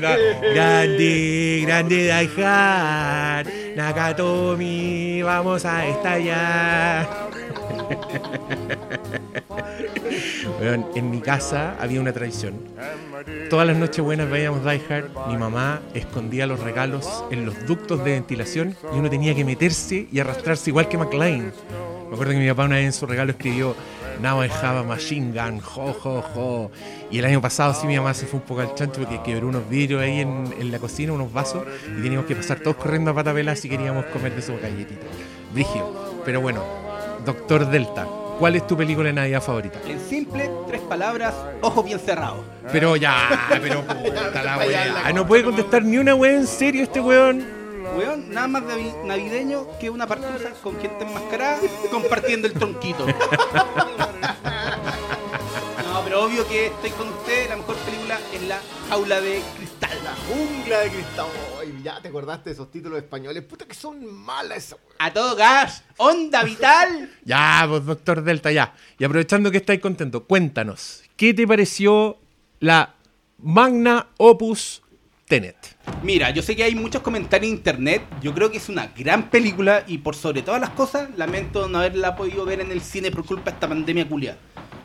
grande, 0.54 1.64
grande 1.66 1.96
Die 1.96 2.44
Hard. 2.44 3.48
Nakatomi, 3.76 5.22
vamos 5.22 5.66
a 5.66 5.86
estallar. 5.88 7.08
Weón, 10.62 10.86
en 10.94 11.10
mi 11.10 11.22
casa 11.22 11.76
había 11.82 12.00
una 12.00 12.14
tradición. 12.14 12.54
Todas 13.50 13.66
las 13.66 13.76
noches 13.78 14.06
buenas 14.06 14.30
veíamos 14.30 14.64
Die 14.64 14.80
Hard. 14.88 15.10
Mi 15.28 15.36
mamá 15.36 15.82
escondía 15.96 16.46
los 16.46 16.60
regalos 16.60 17.24
en 17.32 17.48
los 17.48 17.66
ductos 17.66 18.04
de 18.04 18.12
ventilación 18.12 18.76
y 18.94 19.00
uno 19.00 19.10
tenía 19.10 19.34
que 19.34 19.44
meterse 19.44 20.08
y 20.12 20.20
arrastrarse 20.20 20.70
igual 20.70 20.88
que 20.88 21.00
McLean. 21.00 21.52
Me 22.08 22.14
acuerdo 22.14 22.34
que 22.34 22.40
mi 22.40 22.48
papá 22.48 22.66
una 22.66 22.76
vez 22.76 22.86
en 22.86 22.94
su 22.94 23.08
regalo 23.08 23.32
escribió 23.32 23.76
Now 24.22 24.44
I 24.46 24.50
have 24.50 24.86
machine 24.86 25.32
gun, 25.34 25.60
jo, 25.62 25.94
jo, 25.94 26.22
jo. 26.22 26.72
Y 27.10 27.18
el 27.18 27.26
año 27.26 27.42
pasado 27.42 27.74
sí 27.74 27.88
mi 27.88 27.98
mamá 27.98 28.14
se 28.14 28.28
fue 28.28 28.40
un 28.40 28.46
poco 28.46 28.62
al 28.62 28.76
chancho 28.76 29.02
porque 29.02 29.20
quebró 29.24 29.48
unos 29.48 29.68
vidrios 29.68 30.00
ahí 30.00 30.20
en, 30.20 30.72
la 30.72 30.78
cocina, 30.78 31.12
unos 31.12 31.34
vasos, 31.34 31.64
y 31.98 32.04
teníamos 32.04 32.28
que 32.28 32.36
pasar 32.36 32.60
todos 32.60 32.76
corriendo 32.76 33.10
a 33.10 33.16
pata 33.16 33.34
pelada 33.34 33.56
si 33.56 33.68
queríamos 33.68 34.06
comer 34.06 34.36
de 34.36 34.44
sus 34.44 34.62
galletitas. 34.62 35.08
Brigio. 35.52 36.22
Pero 36.24 36.40
bueno, 36.40 36.64
Doctor 37.26 37.68
Delta, 37.68 38.06
¿cuál 38.42 38.56
es 38.56 38.66
tu 38.66 38.76
película 38.76 39.06
de 39.10 39.14
Navidad 39.14 39.40
favorita? 39.42 39.78
En 39.88 40.00
simple, 40.00 40.50
tres 40.68 40.82
palabras, 40.82 41.32
ojos 41.62 41.86
bien 41.86 42.00
cerrados. 42.00 42.40
Pero 42.72 42.96
ya, 42.96 43.48
pero 43.62 43.82
puta 43.86 44.44
la 44.44 44.58
weá. 44.58 45.14
No 45.14 45.28
puede 45.28 45.44
contestar 45.44 45.84
ni 45.84 46.00
una 46.00 46.16
weá 46.16 46.34
en 46.34 46.48
serio 46.48 46.82
este 46.82 47.00
weón. 47.00 47.46
Weón, 47.96 48.34
nada 48.34 48.48
más 48.48 48.64
navi- 48.64 48.96
navideño 49.06 49.68
que 49.80 49.92
una 49.92 50.08
partusa 50.08 50.50
con 50.64 50.80
gente 50.80 51.04
enmascarada 51.04 51.60
compartiendo 51.92 52.48
el 52.48 52.54
tronquito. 52.54 53.06
No, 55.94 56.02
pero 56.06 56.24
obvio 56.24 56.48
que 56.48 56.68
estoy 56.68 56.90
con 56.92 57.10
usted, 57.10 57.50
la 57.50 57.58
mejor 57.58 57.76
película 57.76 58.18
es 58.34 58.42
la 58.44 58.60
jaula 58.90 59.20
de 59.20 59.42
cristal. 59.82 60.04
La 60.04 60.16
jungla 60.16 60.80
de 60.82 60.90
cristal. 60.90 61.28
Ay, 61.60 61.82
ya 61.84 62.02
te 62.02 62.08
acordaste 62.08 62.50
de 62.50 62.54
esos 62.54 62.72
títulos 62.72 63.00
españoles. 63.00 63.44
Puta 63.44 63.66
que 63.66 63.74
son 63.74 64.06
malas 64.14 64.58
esas. 64.58 64.80
A 65.00 65.12
todo 65.12 65.36
gas, 65.36 65.84
onda 65.98 66.44
vital. 66.44 67.10
Ya, 67.26 67.66
pues 67.68 67.86
Doctor 67.86 68.24
Delta, 68.24 68.52
ya. 68.52 68.74
Y 68.98 69.04
aprovechando 69.04 69.52
que 69.52 69.58
estáis 69.58 69.80
contentos, 69.80 70.24
cuéntanos, 70.28 71.04
¿qué 71.16 71.34
te 71.34 71.48
pareció 71.48 72.18
la 72.60 72.96
Magna 73.40 74.08
Opus 74.18 74.82
Tenet? 75.28 75.78
Mira, 76.04 76.30
yo 76.32 76.42
sé 76.42 76.56
que 76.56 76.64
hay 76.64 76.76
muchos 76.76 77.02
comentarios 77.02 77.52
en 77.52 77.58
internet. 77.58 78.04
Yo 78.22 78.34
creo 78.34 78.52
que 78.52 78.58
es 78.58 78.70
una 78.70 78.88
gran 78.88 79.30
película 79.30 79.84
y 79.88 80.00
por 80.00 80.16
sobre 80.16 80.42
todas 80.42 80.62
las 80.62 80.72
cosas, 80.72 81.10
lamento 81.18 81.68
no 81.68 81.80
haberla 81.80 82.16
podido 82.16 82.46
ver 82.46 82.62
en 82.62 82.72
el 82.72 82.82
cine 82.82 83.12
por 83.12 83.26
culpa 83.26 83.46
de 83.46 83.52
esta 83.52 83.68
pandemia 83.68 84.08
culia. 84.08 84.38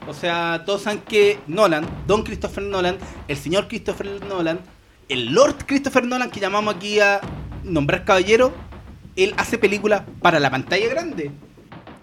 O 0.09 0.15
sea, 0.15 0.63
todos 0.65 0.83
saben 0.83 1.01
que 1.01 1.41
Nolan, 1.49 1.87
Don 2.07 2.23
Christopher 2.23 2.63
Nolan, 2.63 2.97
el 3.27 3.37
señor 3.37 3.67
Christopher 3.67 4.25
Nolan, 4.25 4.61
el 5.09 5.33
Lord 5.33 5.67
Christopher 5.67 6.05
Nolan 6.05 6.31
que 6.31 6.41
llamamos 6.41 6.75
aquí 6.75 7.01
a 7.01 7.21
nombrar 7.65 8.05
caballero, 8.05 8.53
él 9.17 9.35
hace 9.37 9.59
películas 9.59 10.03
para 10.21 10.41
la 10.41 10.51
pantalla 10.51 10.89
grande. 10.89 11.31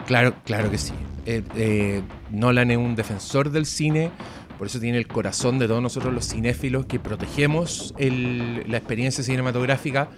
Claro, 0.06 0.34
claro 0.44 0.70
que 0.70 0.78
sí. 0.78 0.92
Eh, 1.26 1.42
eh, 1.56 2.02
Nolan 2.30 2.70
es 2.70 2.76
un 2.76 2.94
defensor 2.94 3.50
del 3.50 3.66
cine, 3.66 4.10
por 4.58 4.66
eso 4.66 4.78
tiene 4.78 4.98
el 4.98 5.06
corazón 5.06 5.58
de 5.58 5.66
todos 5.66 5.82
nosotros 5.82 6.12
los 6.12 6.28
cinéfilos 6.28 6.86
que 6.86 6.98
protegemos 6.98 7.94
la 7.98 8.76
experiencia 8.76 9.24
cinematográfica 9.24 10.08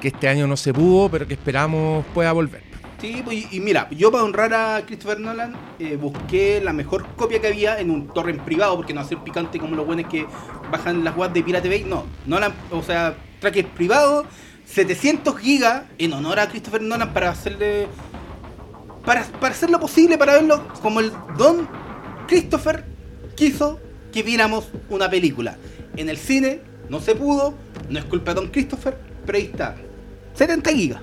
que 0.00 0.08
este 0.08 0.28
año 0.28 0.46
no 0.46 0.56
se 0.56 0.72
pudo, 0.72 1.08
pero 1.08 1.26
que 1.26 1.34
esperamos 1.34 2.04
pueda 2.14 2.32
volver. 2.32 2.67
Sí, 3.00 3.22
y, 3.30 3.56
y 3.56 3.60
mira, 3.60 3.88
yo 3.90 4.10
para 4.10 4.24
honrar 4.24 4.52
a 4.52 4.84
Christopher 4.84 5.20
Nolan 5.20 5.54
eh, 5.78 5.96
busqué 5.96 6.60
la 6.60 6.72
mejor 6.72 7.06
copia 7.14 7.40
que 7.40 7.46
había 7.46 7.78
en 7.78 7.92
un 7.92 8.08
torrent 8.08 8.42
privado, 8.42 8.74
porque 8.74 8.92
no 8.92 9.00
hacer 9.00 9.18
picante 9.18 9.60
como 9.60 9.76
los 9.76 9.86
buenos 9.86 10.10
que 10.10 10.26
bajan 10.72 11.04
las 11.04 11.16
webs 11.16 11.32
de 11.32 11.44
Pirate 11.44 11.68
Bay. 11.68 11.84
No, 11.84 12.06
Nolan, 12.26 12.52
o 12.72 12.82
sea, 12.82 13.16
trackers 13.40 13.68
privado, 13.68 14.26
700 14.66 15.38
gigas 15.38 15.84
en 15.98 16.12
honor 16.12 16.40
a 16.40 16.48
Christopher 16.48 16.82
Nolan 16.82 17.14
para 17.14 17.30
hacerle. 17.30 17.86
Para, 19.04 19.22
para 19.24 19.54
hacer 19.54 19.70
lo 19.70 19.78
posible, 19.78 20.18
para 20.18 20.34
verlo 20.34 20.66
como 20.82 20.98
el 20.98 21.12
Don 21.38 21.68
Christopher 22.26 22.84
quiso 23.36 23.78
que 24.12 24.24
viéramos 24.24 24.68
una 24.90 25.08
película. 25.08 25.56
En 25.96 26.08
el 26.08 26.18
cine 26.18 26.62
no 26.88 27.00
se 27.00 27.14
pudo, 27.14 27.54
no 27.88 27.98
es 27.98 28.04
culpa 28.06 28.34
de 28.34 28.40
Don 28.40 28.50
Christopher, 28.50 28.98
pero 29.24 29.38
ahí 29.38 29.44
está. 29.44 29.76
70 30.34 30.70
gigas. 30.72 31.00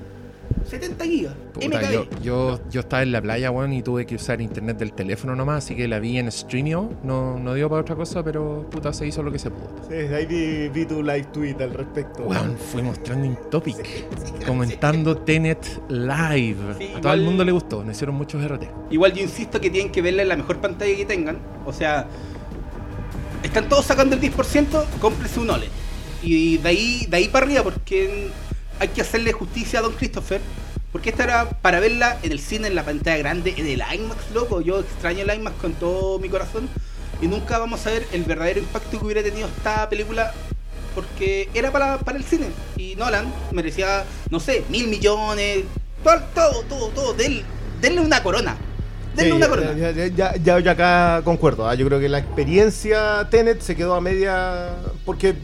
70 0.63 1.05
gigas. 1.05 1.33
Puta, 1.53 1.91
yo, 1.91 2.07
yo, 2.23 2.59
yo 2.69 2.79
estaba 2.79 3.03
en 3.03 3.11
la 3.11 3.21
playa, 3.21 3.51
weón, 3.51 3.73
y 3.73 3.81
tuve 3.81 4.05
que 4.05 4.15
usar 4.15 4.41
internet 4.41 4.77
del 4.77 4.93
teléfono 4.93 5.35
nomás, 5.35 5.63
así 5.63 5.75
que 5.75 5.87
la 5.87 5.99
vi 5.99 6.17
en 6.17 6.31
Streamio. 6.31 6.91
No, 7.03 7.37
no 7.37 7.53
dio 7.53 7.69
para 7.69 7.81
otra 7.81 7.95
cosa, 7.95 8.23
pero 8.23 8.67
puta, 8.69 8.91
se 8.93 9.05
hizo 9.05 9.21
lo 9.21 9.31
que 9.31 9.39
se 9.39 9.51
pudo. 9.51 9.69
Sí, 9.87 9.95
ahí 9.95 10.25
vi, 10.25 10.69
vi 10.69 10.85
tu 10.85 11.03
live 11.03 11.25
tweet 11.33 11.55
al 11.61 11.73
respecto. 11.73 12.23
Weón, 12.23 12.57
fuimos 12.57 13.01
trending 13.03 13.37
topic, 13.51 13.77
comentando 14.45 15.17
Tenet 15.17 15.65
live. 15.89 16.57
Sí, 16.77 16.91
A 16.95 17.01
todo 17.01 17.13
el 17.13 17.21
mundo 17.21 17.43
le 17.43 17.51
gustó, 17.51 17.83
nos 17.83 17.95
hicieron 17.95 18.15
muchos 18.15 18.43
RT. 18.43 18.63
Igual 18.91 19.13
yo 19.13 19.21
insisto 19.21 19.61
que 19.61 19.69
tienen 19.69 19.91
que 19.91 20.01
verla 20.01 20.23
en 20.23 20.29
la 20.29 20.35
mejor 20.35 20.57
pantalla 20.57 20.95
que 20.95 21.05
tengan. 21.05 21.37
O 21.65 21.73
sea, 21.73 22.07
están 23.43 23.69
todos 23.69 23.85
sacando 23.85 24.15
el 24.15 24.21
10%, 24.21 24.85
cómprese 24.99 25.39
un 25.39 25.49
OLED. 25.49 25.69
Y 26.23 26.57
de 26.57 26.69
ahí, 26.69 27.07
de 27.07 27.17
ahí 27.17 27.27
para 27.27 27.45
arriba, 27.45 27.63
porque 27.63 28.29
hay 28.79 28.89
que 28.89 29.01
hacerle 29.01 29.31
justicia 29.31 29.79
a 29.79 29.81
Don 29.81 29.93
Christopher. 29.93 30.41
Porque 30.91 31.09
esta 31.09 31.25
era 31.25 31.49
para 31.61 31.81
verla 31.81 32.17
en 32.23 32.31
el 32.31 32.39
cine, 32.39 32.67
en 32.67 32.75
la 32.75 32.83
pantalla 32.85 33.17
grande, 33.17 33.53
en 33.57 33.67
el 33.67 33.81
IMAX, 33.93 34.31
loco. 34.33 34.61
Yo 34.61 34.79
extraño 34.79 35.23
el 35.23 35.33
IMAX 35.37 35.57
con 35.57 35.73
todo 35.73 36.19
mi 36.19 36.29
corazón. 36.29 36.69
Y 37.21 37.27
nunca 37.27 37.57
vamos 37.57 37.85
a 37.85 37.91
ver 37.91 38.05
el 38.13 38.23
verdadero 38.23 38.59
impacto 38.59 38.97
que 38.99 39.05
hubiera 39.05 39.21
tenido 39.23 39.47
esta 39.47 39.89
película. 39.89 40.31
Porque 40.93 41.49
era 41.53 41.71
para, 41.71 41.97
para 41.99 42.17
el 42.17 42.23
cine. 42.23 42.47
Y 42.77 42.95
Nolan 42.95 43.25
merecía, 43.51 44.05
no 44.29 44.39
sé, 44.39 44.63
mil 44.69 44.87
millones. 44.87 45.63
Todo, 46.03 46.21
todo, 46.33 46.61
todo, 46.63 46.89
todo. 46.89 47.13
Del- 47.13 47.43
denle 47.81 47.99
una 47.99 48.23
corona. 48.23 48.55
Denle 49.15 49.31
Sí, 49.31 49.37
una 49.37 49.49
corona. 49.49 49.73
Ya, 49.73 49.91
ya, 49.91 50.07
ya, 50.07 50.35
ya- 50.41 50.59
ya 50.59 50.71
acá 50.71 51.21
concuerdo. 51.25 51.67
¿ah? 51.67 51.75
Yo 51.75 51.85
creo 51.87 51.99
que 51.99 52.07
la 52.07 52.19
experiencia 52.19 53.27
Tenet 53.29 53.59
se 53.61 53.75
quedó 53.75 53.95
a 53.95 54.01
media. 54.01 54.69
Porque. 55.05 55.35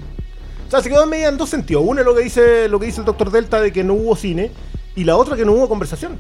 O 0.72 0.74
sea, 0.74 0.82
se 0.82 0.90
quedó 0.90 1.04
a 1.04 1.06
media 1.06 1.28
en 1.28 1.36
dos 1.36 1.50
sentidos. 1.50 1.84
Una 1.86 2.00
es 2.00 2.08
lo 2.08 2.16
que 2.16 2.24
dice, 2.24 2.70
lo 2.70 2.80
que 2.80 2.86
dice 2.86 3.02
el 3.02 3.06
doctor 3.06 3.30
Delta 3.30 3.60
de 3.60 3.74
que 3.74 3.84
no 3.84 3.94
hubo 3.94 4.16
cine. 4.16 4.52
Y 4.96 5.04
la 5.04 5.18
otra 5.18 5.36
que 5.36 5.44
no 5.44 5.52
hubo 5.52 5.68
conversación. 5.68 6.18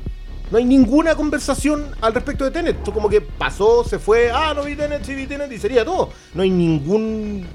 No 0.51 0.57
hay 0.57 0.65
ninguna 0.65 1.15
conversación 1.15 1.85
al 2.01 2.13
respecto 2.13 2.43
de 2.43 2.51
Tenet. 2.51 2.79
Esto 2.79 2.91
como 2.91 3.07
que 3.07 3.21
pasó, 3.21 3.85
se 3.85 3.97
fue, 3.97 4.29
ah, 4.29 4.51
no 4.53 4.63
vi 4.65 4.75
Tenet, 4.75 5.05
sí 5.05 5.15
vi 5.15 5.25
Tenet 5.25 5.49
y 5.53 5.57
sería 5.57 5.85
todo. 5.85 6.09
No 6.33 6.41
hay 6.41 6.49
ningún 6.49 7.47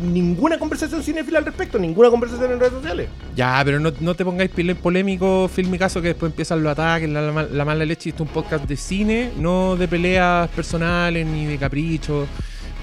ninguna 0.00 0.56
conversación 0.56 1.02
cinéfila 1.02 1.40
al 1.40 1.44
respecto, 1.44 1.76
ninguna 1.76 2.08
conversación 2.08 2.52
en 2.52 2.60
redes 2.60 2.74
sociales. 2.74 3.08
Ya, 3.34 3.60
pero 3.64 3.80
no, 3.80 3.92
no 3.98 4.14
te 4.14 4.24
pongáis 4.24 4.52
polémico, 4.80 5.50
filmicazo, 5.52 6.00
que 6.02 6.08
después 6.08 6.30
empiezan 6.30 6.62
los 6.62 6.70
ataques, 6.70 7.10
la, 7.10 7.32
la, 7.32 7.42
la 7.42 7.64
mala 7.64 7.84
leche. 7.84 8.10
Esto 8.10 8.22
es 8.22 8.28
un 8.28 8.32
podcast 8.32 8.64
de 8.64 8.76
cine, 8.76 9.32
no 9.38 9.74
de 9.74 9.88
peleas 9.88 10.48
personales 10.50 11.26
ni 11.26 11.46
de 11.46 11.58
caprichos. 11.58 12.28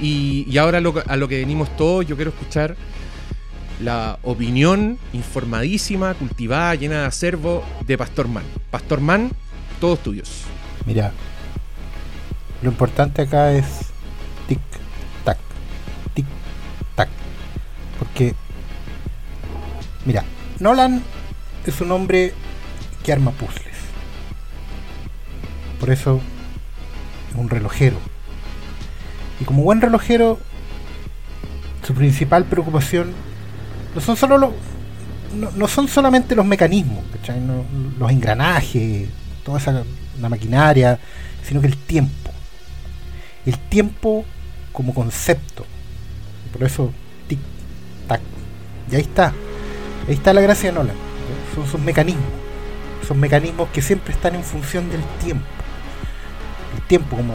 Y, 0.01 0.45
y 0.49 0.57
ahora 0.57 0.81
lo 0.81 0.93
a 1.07 1.15
lo 1.15 1.29
que 1.29 1.39
venimos 1.39 1.73
todos, 1.77 2.05
yo 2.05 2.17
quiero 2.17 2.31
escuchar 2.31 2.75
la 3.81 4.19
opinión 4.23 4.99
informadísima, 5.13 6.13
cultivada, 6.13 6.75
llena 6.75 7.01
de 7.01 7.05
acervo 7.05 7.63
de 7.85 7.97
Pastor 7.97 8.27
Man. 8.27 8.43
Pastor 8.69 9.01
Man, 9.01 9.31
todos 9.79 9.99
tuyos. 10.03 10.43
Mira, 10.85 11.11
lo 12.61 12.69
importante 12.69 13.23
acá 13.23 13.51
es 13.51 13.65
tic 14.47 14.59
tac, 15.23 15.37
tic 16.13 16.25
tac, 16.95 17.09
porque 17.97 18.35
mira, 20.05 20.23
Nolan 20.59 21.01
es 21.65 21.81
un 21.81 21.91
hombre 21.91 22.33
que 23.03 23.11
arma 23.11 23.31
puzzles. 23.31 23.77
Por 25.79 25.89
eso 25.89 26.21
es 27.31 27.35
un 27.35 27.49
relojero. 27.49 27.97
Y 29.39 29.43
como 29.43 29.63
buen 29.63 29.81
relojero, 29.81 30.37
su 31.81 31.95
principal 31.95 32.45
preocupación 32.45 33.13
no 33.93 34.01
son 34.01 34.15
solo 34.15 34.37
los 34.37 34.51
no, 35.33 35.49
no 35.51 35.67
son 35.67 35.87
solamente 35.87 36.35
los 36.35 36.45
mecanismos, 36.45 37.03
los 37.97 38.11
engranajes, 38.11 39.07
toda 39.43 39.59
esa 39.59 39.83
la 40.19 40.29
maquinaria, 40.29 40.99
sino 41.43 41.61
que 41.61 41.67
el 41.67 41.77
tiempo. 41.77 42.31
El 43.45 43.57
tiempo 43.57 44.25
como 44.71 44.93
concepto. 44.93 45.65
Por 46.53 46.63
eso, 46.63 46.91
tic, 47.27 47.39
tac. 48.07 48.21
Y 48.91 48.95
ahí 48.95 49.01
está. 49.01 49.33
Ahí 50.07 50.13
está 50.13 50.33
la 50.33 50.41
gracia 50.41 50.69
de 50.69 50.77
Nolan. 50.77 50.95
Son 51.55 51.67
sus 51.67 51.79
mecanismos. 51.79 52.25
Son 53.07 53.19
mecanismos 53.19 53.69
que 53.69 53.81
siempre 53.81 54.13
están 54.13 54.35
en 54.35 54.43
función 54.43 54.89
del 54.89 55.01
tiempo. 55.23 55.45
El 56.75 56.81
tiempo 56.83 57.17
como, 57.17 57.33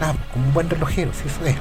nada, 0.00 0.16
como 0.32 0.46
un 0.46 0.54
buen 0.54 0.70
relojero, 0.70 1.12
si 1.12 1.28
eso 1.28 1.44
es. 1.44 1.56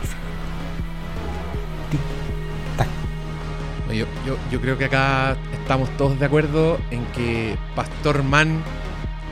Yo, 3.97 4.05
yo, 4.27 4.37
yo 4.51 4.61
creo 4.61 4.77
que 4.77 4.85
acá 4.85 5.35
estamos 5.53 5.89
todos 5.97 6.19
de 6.19 6.25
acuerdo 6.27 6.77
en 6.91 7.03
que 7.07 7.57
Pastor 7.75 8.21
Man 8.21 8.61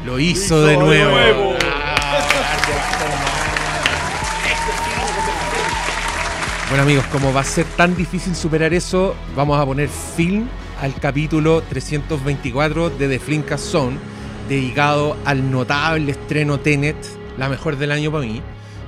lo 0.05 0.17
hizo, 0.17 0.65
de 0.65 0.75
nuevo. 0.75 1.53
Bueno 6.69 6.81
amigos, 6.81 7.05
como 7.11 7.31
va 7.31 7.41
a 7.41 7.43
ser 7.43 7.65
tan 7.77 7.95
difícil 7.95 8.35
superar 8.35 8.73
eso, 8.73 9.15
vamos 9.35 9.59
a 9.59 9.65
poner 9.65 9.87
film 9.87 10.47
al 10.81 10.95
capítulo 10.95 11.61
324 11.69 12.89
de 12.89 13.07
The 13.07 13.19
Flinka 13.19 13.59
Zone, 13.59 13.97
dedicado 14.49 15.15
al 15.25 15.51
notable 15.51 16.11
estreno 16.11 16.59
Tenet 16.59 16.97
la 17.37 17.49
mejor 17.49 17.77
del 17.77 17.91
año 17.91 18.11
para 18.11 18.25
mí. 18.25 18.41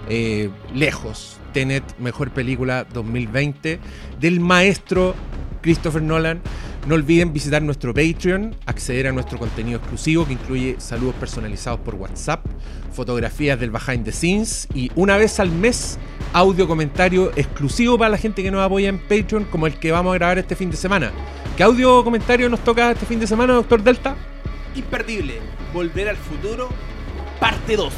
Eh, 0.09 0.49
lejos, 0.73 1.37
Tenet, 1.53 1.83
mejor 1.99 2.31
película 2.31 2.83
2020 2.91 3.79
del 4.19 4.39
maestro 4.39 5.13
Christopher 5.61 6.01
Nolan. 6.01 6.41
No 6.87 6.95
olviden 6.95 7.33
visitar 7.33 7.61
nuestro 7.61 7.93
Patreon, 7.93 8.55
acceder 8.65 9.07
a 9.07 9.11
nuestro 9.11 9.37
contenido 9.37 9.77
exclusivo 9.79 10.25
que 10.25 10.33
incluye 10.33 10.75
saludos 10.79 11.15
personalizados 11.15 11.81
por 11.81 11.95
WhatsApp, 11.95 12.45
fotografías 12.93 13.59
del 13.59 13.71
behind 13.71 14.05
the 14.05 14.11
scenes 14.11 14.67
y 14.73 14.89
una 14.95 15.17
vez 15.17 15.39
al 15.41 15.51
mes 15.51 15.99
audio 16.31 16.67
comentario 16.67 17.31
exclusivo 17.35 17.97
para 17.97 18.11
la 18.11 18.17
gente 18.17 18.41
que 18.41 18.51
nos 18.51 18.63
apoya 18.63 18.87
en 18.87 18.99
Patreon 18.99 19.45
como 19.45 19.67
el 19.67 19.73
que 19.73 19.91
vamos 19.91 20.11
a 20.13 20.17
grabar 20.17 20.37
este 20.37 20.55
fin 20.55 20.71
de 20.71 20.77
semana. 20.77 21.11
¿Qué 21.57 21.63
audio 21.63 22.03
comentario 22.03 22.49
nos 22.49 22.59
toca 22.61 22.91
este 22.91 23.05
fin 23.05 23.19
de 23.19 23.27
semana, 23.27 23.53
doctor 23.53 23.81
Delta? 23.83 24.15
Imperdible. 24.75 25.39
Volver 25.73 26.07
al 26.07 26.17
futuro, 26.17 26.69
parte 27.39 27.75
2. 27.75 27.93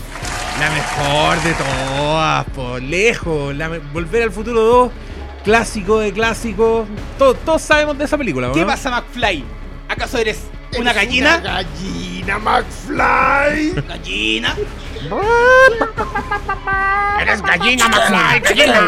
La 0.60 0.70
mejor 0.72 1.44
de 1.44 1.54
todas, 1.54 2.46
por 2.50 2.82
lejos. 2.82 3.56
La 3.56 3.70
Volver 3.94 4.24
al 4.24 4.32
futuro 4.32 4.62
2, 4.62 4.92
clásico 5.44 6.00
de 6.00 6.12
clásicos. 6.14 6.88
Todos, 7.18 7.38
todos 7.46 7.62
sabemos 7.62 7.98
de 7.98 8.06
esa 8.06 8.18
película, 8.18 8.52
¿Qué 8.54 8.62
¿no? 8.62 8.68
pasa, 8.68 8.90
McFly? 8.92 9.44
¿Acaso 9.88 10.18
eres 10.18 10.40
una 10.78 10.94
gallina? 10.94 11.38
gallina, 11.40 12.38
McFly. 12.40 13.74
¿Gallina? 13.88 14.56
Eres 17.22 17.42
gallina, 17.42 17.88
McFly, 17.90 18.40
gallina. 18.44 18.80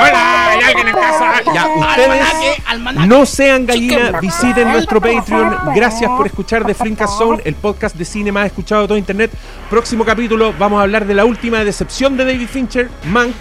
Hola, 0.00 0.48
¿hay 0.50 0.60
alguien 0.62 0.88
en 0.88 0.94
casa? 0.94 1.40
Ya, 1.54 1.66
ustedes 1.68 2.08
Almanaque, 2.08 2.62
almanaque. 2.66 3.06
no 3.08 3.26
sean 3.26 3.66
gallinas, 3.66 4.20
visiten 4.20 4.72
nuestro 4.72 5.00
Patreon. 5.00 5.56
Gracias 5.74 6.10
por 6.10 6.26
escuchar 6.26 6.64
The 6.66 6.74
Flinkast 6.74 7.18
Zone, 7.18 7.42
el 7.44 7.54
podcast 7.54 7.94
de 7.96 8.04
cine 8.04 8.32
más 8.32 8.46
escuchado 8.46 8.82
de 8.82 8.88
todo 8.88 8.98
internet. 8.98 9.30
Próximo 9.68 10.04
capítulo 10.04 10.52
vamos 10.58 10.78
a 10.80 10.82
hablar 10.82 11.06
de 11.06 11.14
la 11.14 11.24
última 11.24 11.62
decepción 11.64 12.16
de 12.16 12.24
David 12.24 12.48
Fincher, 12.48 12.88
Mank. 13.04 13.34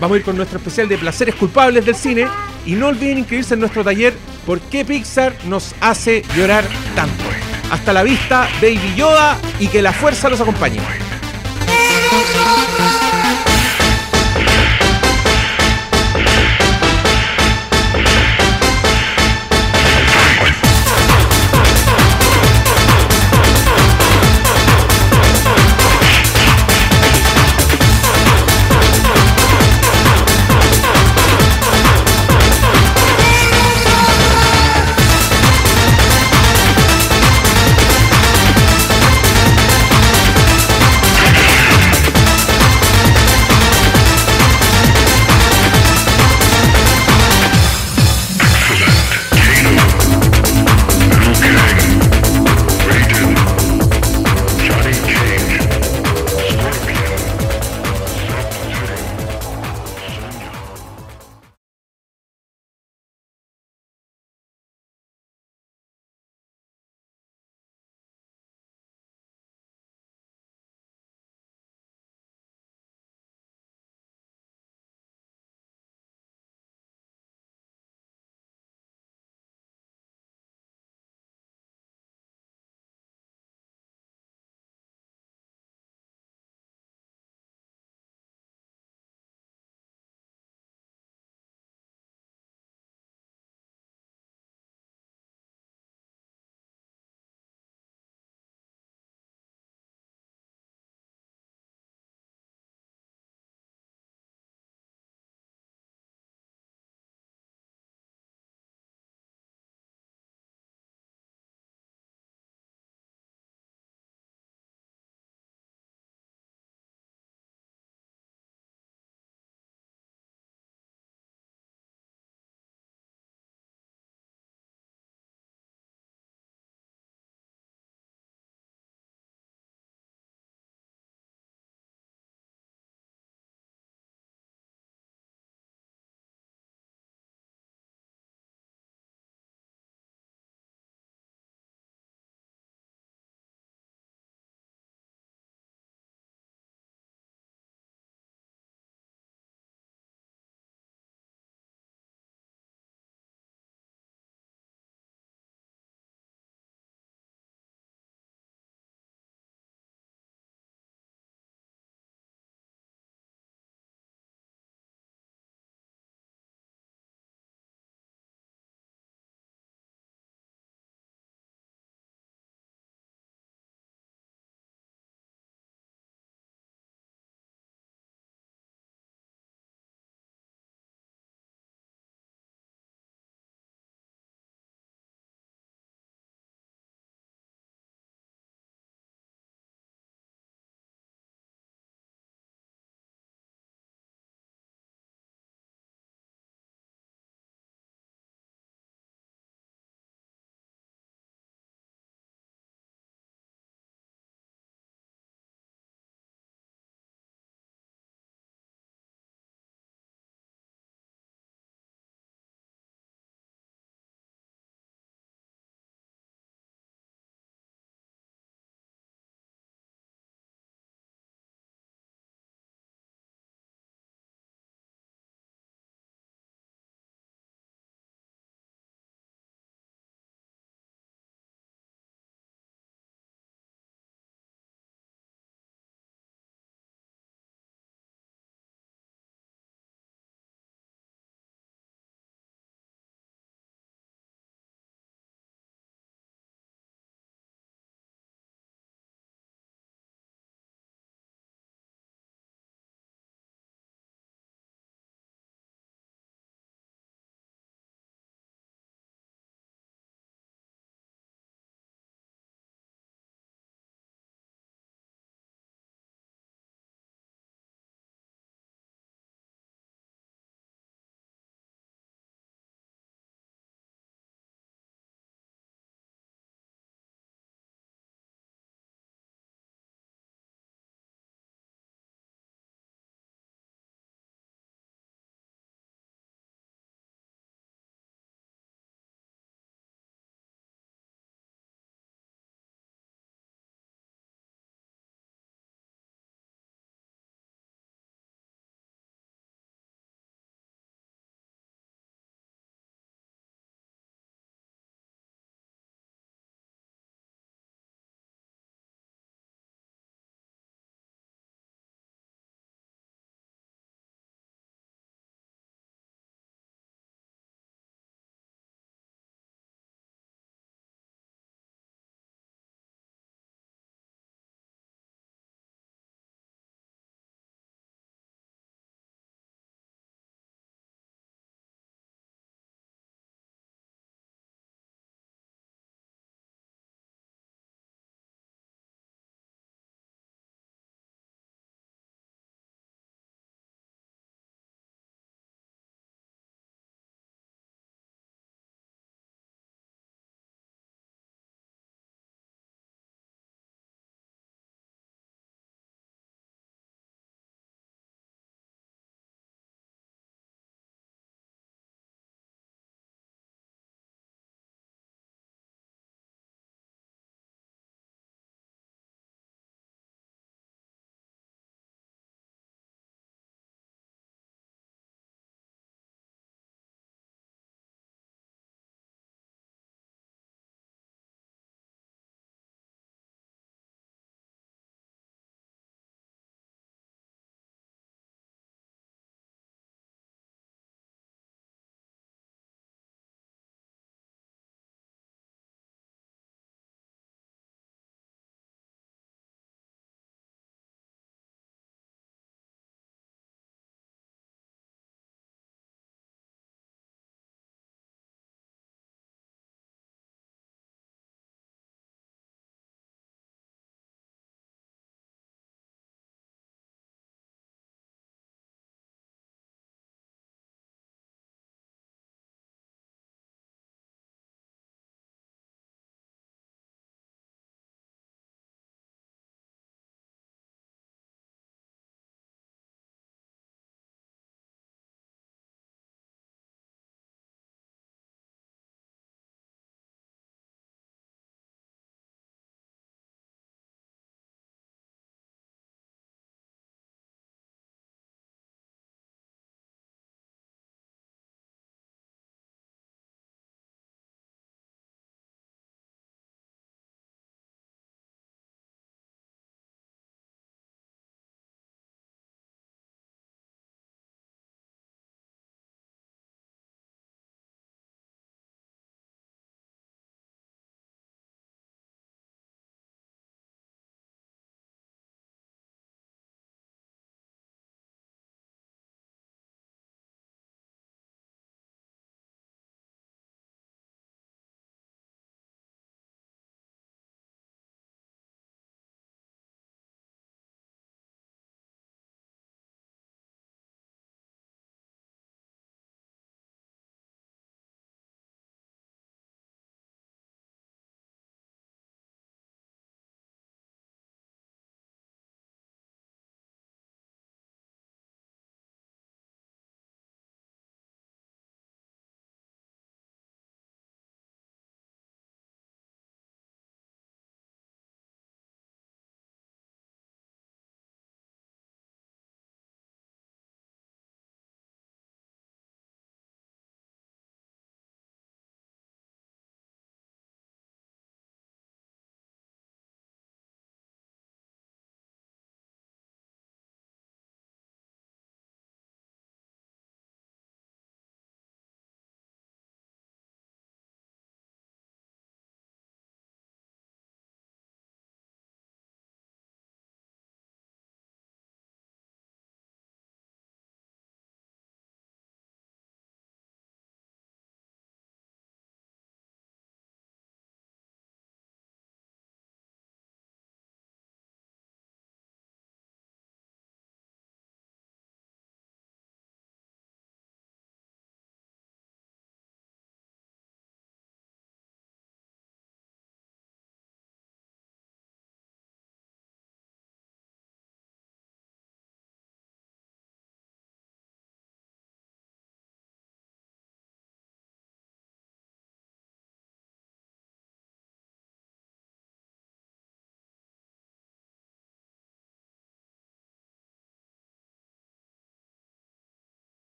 Vamos 0.00 0.16
a 0.16 0.18
ir 0.18 0.24
con 0.24 0.36
nuestro 0.36 0.58
especial 0.58 0.88
de 0.88 0.98
placeres 0.98 1.34
culpables 1.34 1.84
del 1.84 1.94
cine. 1.94 2.26
Y 2.66 2.72
no 2.72 2.88
olviden 2.88 3.18
inscribirse 3.18 3.54
en 3.54 3.60
nuestro 3.60 3.84
taller 3.84 4.14
¿Por 4.46 4.60
qué 4.60 4.84
Pixar 4.84 5.36
nos 5.44 5.74
hace 5.80 6.24
llorar 6.36 6.64
tanto? 6.96 7.24
Hasta 7.70 7.92
la 7.92 8.02
vista, 8.02 8.48
Baby 8.60 8.94
Yoda, 8.96 9.38
y 9.60 9.68
que 9.68 9.82
la 9.82 9.92
fuerza 9.92 10.28
los 10.28 10.40
acompañe. 10.40 10.80